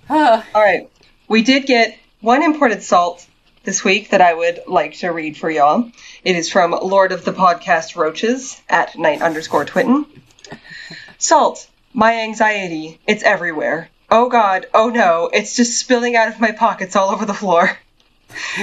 [0.10, 0.90] All right,
[1.28, 3.28] we did get one imported salt
[3.66, 5.92] this week that I would like to read for y'all.
[6.24, 10.06] It is from Lord of the Podcast Roaches at night underscore twitten.
[11.18, 13.90] Salt, my anxiety, it's everywhere.
[14.12, 17.78] Oh god, oh no, it's just spilling out of my pockets all over the floor.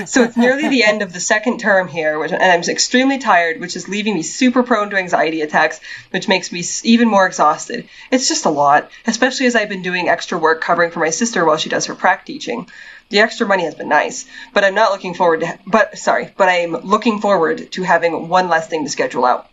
[0.07, 3.59] So it's nearly the end of the second term here, which, and I'm extremely tired,
[3.59, 5.81] which is leaving me super prone to anxiety attacks,
[6.11, 7.89] which makes me even more exhausted.
[8.11, 11.45] It's just a lot, especially as I've been doing extra work covering for my sister
[11.45, 12.69] while she does her prac teaching.
[13.13, 16.49] The extra money has been nice, but I'm not looking forward to, but sorry, but
[16.49, 19.51] I'm looking forward to having one less thing to schedule out.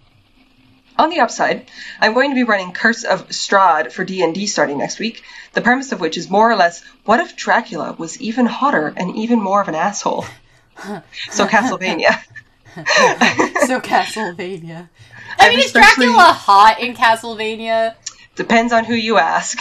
[0.97, 4.97] On the upside, I'm going to be running Curse of Strahd for D&D starting next
[4.97, 8.93] week, the premise of which is more or less, what if Dracula was even hotter
[8.95, 10.26] and even more of an asshole?
[11.30, 12.18] So Castlevania.
[13.68, 14.88] So Castlevania.
[15.38, 17.95] I mean, is Dracula hot in Castlevania?
[18.38, 19.60] Depends on who you ask.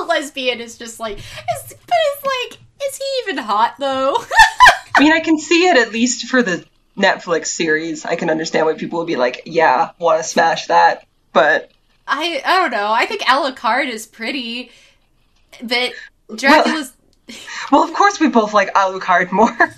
[0.00, 1.24] A lesbian is just like, is,
[1.68, 4.16] but it's like, is he even hot though?
[4.96, 6.64] I mean, I can see it at least for the
[6.96, 8.04] Netflix series.
[8.04, 11.06] I can understand why people would be like, yeah, want to smash that.
[11.32, 11.70] But
[12.06, 12.90] I I don't know.
[12.90, 14.70] I think Alucard is pretty,
[15.62, 15.92] but
[16.34, 16.92] Dracula's.
[17.72, 19.50] well, of course we both like Alucard more.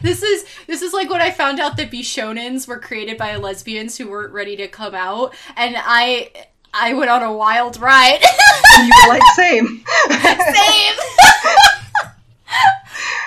[0.00, 0.44] This is
[0.78, 4.32] this is like when I found out that Bishonens were created by lesbians who weren't
[4.32, 6.30] ready to come out, and I
[6.72, 8.20] I went on a wild ride.
[8.22, 9.84] you were like, same.
[10.08, 10.96] Same.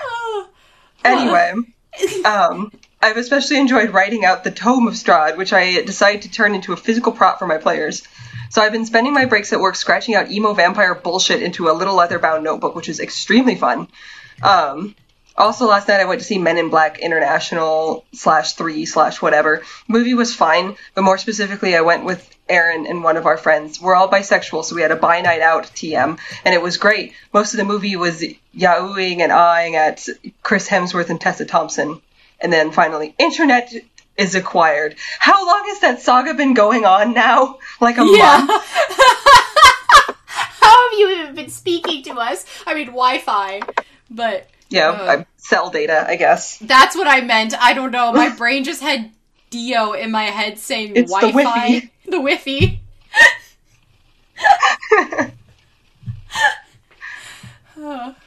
[0.04, 0.47] Oh.
[1.04, 1.54] Anyway,
[2.26, 2.72] um,
[3.02, 6.74] I've especially enjoyed writing out the Tome of Strahd, which I decided to turn into
[6.74, 8.08] a physical prop for my players.
[8.52, 11.74] So I've been spending my breaks at work scratching out emo vampire bullshit into a
[11.74, 13.88] little leather-bound notebook, which is extremely fun.
[14.43, 14.95] Um,
[15.42, 19.64] also, last night I went to see Men in Black International slash three slash whatever.
[19.88, 23.82] Movie was fine, but more specifically, I went with Aaron and one of our friends.
[23.82, 27.14] We're all bisexual, so we had a bi night out TM, and it was great.
[27.34, 28.24] Most of the movie was
[28.56, 30.08] yahooing and eyeing at
[30.44, 32.02] Chris Hemsworth and Tessa Thompson.
[32.39, 33.72] And then finally, internet
[34.18, 34.96] is acquired.
[35.20, 37.58] How long has that saga been going on now?
[37.80, 38.46] Like a Yeah.
[38.46, 38.52] month?
[40.62, 42.46] How have you even been speaking to us?
[42.68, 43.62] I mean, Wi-Fi,
[44.10, 45.19] but Yeah, Ugh.
[45.19, 46.57] I- cell data, I guess.
[46.59, 47.53] that's what I meant.
[47.59, 48.11] I don't know.
[48.13, 49.11] My brain just had
[49.49, 51.43] Dio in my head saying It's Wi-Fi.
[51.43, 51.89] Wi-Fi.
[52.05, 52.80] The Wi-Fi.
[57.78, 58.15] Oh.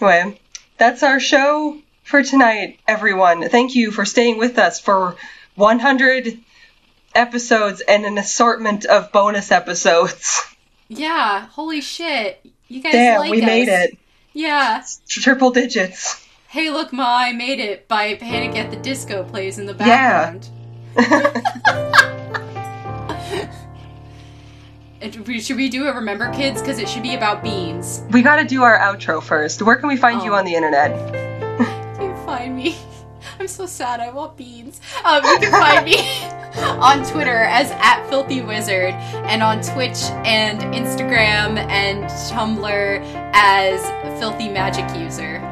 [0.00, 0.38] Anyway,
[0.76, 3.48] that's our show for tonight, everyone.
[3.48, 5.16] Thank you for staying with us for
[5.54, 6.38] 100
[7.14, 10.42] episodes and an assortment of bonus episodes.
[10.88, 12.44] Yeah, holy shit.
[12.68, 13.46] You guys Damn, like we us.
[13.46, 13.98] made it.
[14.34, 14.82] Yeah.
[15.08, 16.20] Triple digits.
[16.48, 20.48] Hey, look, Ma, I made it by Panic at the Disco plays in the background.
[25.26, 26.62] We- Should we do a Remember Kids?
[26.62, 28.02] Because it should be about beans.
[28.10, 29.60] We gotta do our outro first.
[29.60, 30.36] Where can we find you Oh.
[30.38, 30.92] on the internet?
[33.44, 34.00] I'm so sad.
[34.00, 34.80] I want beans.
[35.04, 35.98] Um, you can find me
[36.80, 43.02] on Twitter as at Filthy Wizard, and on Twitch and Instagram and Tumblr
[43.34, 45.42] as Filthy Magic User.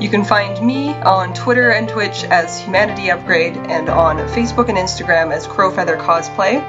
[0.00, 4.78] You can find me on Twitter and Twitch as Humanity Upgrade and on Facebook and
[4.78, 6.62] Instagram as Crowfeather Cosplay.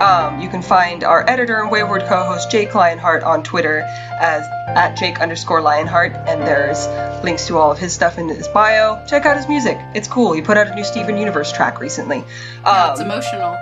[0.00, 4.96] Um, you can find our editor and wayward co-host Jake Lionheart on Twitter as at
[4.96, 6.86] Jake underscore Lionheart, and there's
[7.22, 9.04] links to all of his stuff in his bio.
[9.06, 10.32] Check out his music; it's cool.
[10.32, 12.24] He put out a new Steven Universe track recently.
[12.64, 13.56] Yeah, it's Um, emotional.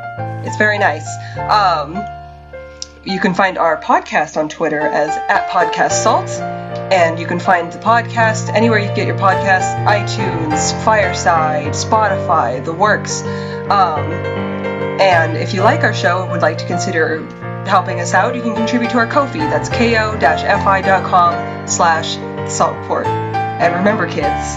[0.46, 1.06] it's very nice.
[1.36, 1.98] Um,
[3.04, 7.70] you can find our podcast on Twitter as at Podcast Salt, and you can find
[7.72, 13.22] the podcast anywhere you get your podcasts: iTunes, Fireside, Spotify, the works.
[13.70, 17.24] Um, And if you like our show and would like to consider
[17.66, 19.38] helping us out, you can contribute to our Ko-fi.
[19.38, 22.16] That's ko-fi.com slash
[22.50, 23.06] saltport.
[23.06, 24.56] And remember, kids,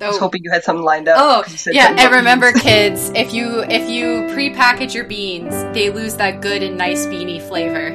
[0.00, 0.20] I was Oh.
[0.20, 1.16] hoping you had something lined up.
[1.18, 2.62] Oh, yeah, and remember, beans.
[2.62, 7.40] kids, if you if you pre-package your beans, they lose that good and nice beanie
[7.40, 7.90] flavor.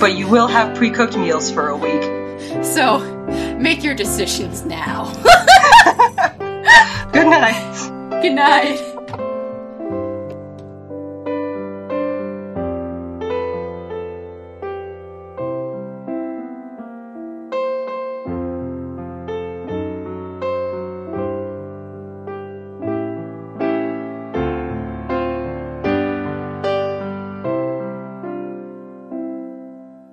[0.00, 2.02] But you will have pre-cooked meals for a week.
[2.64, 2.98] So
[3.58, 5.04] make your decisions now.
[7.12, 8.20] Good night.
[8.22, 8.91] Good night.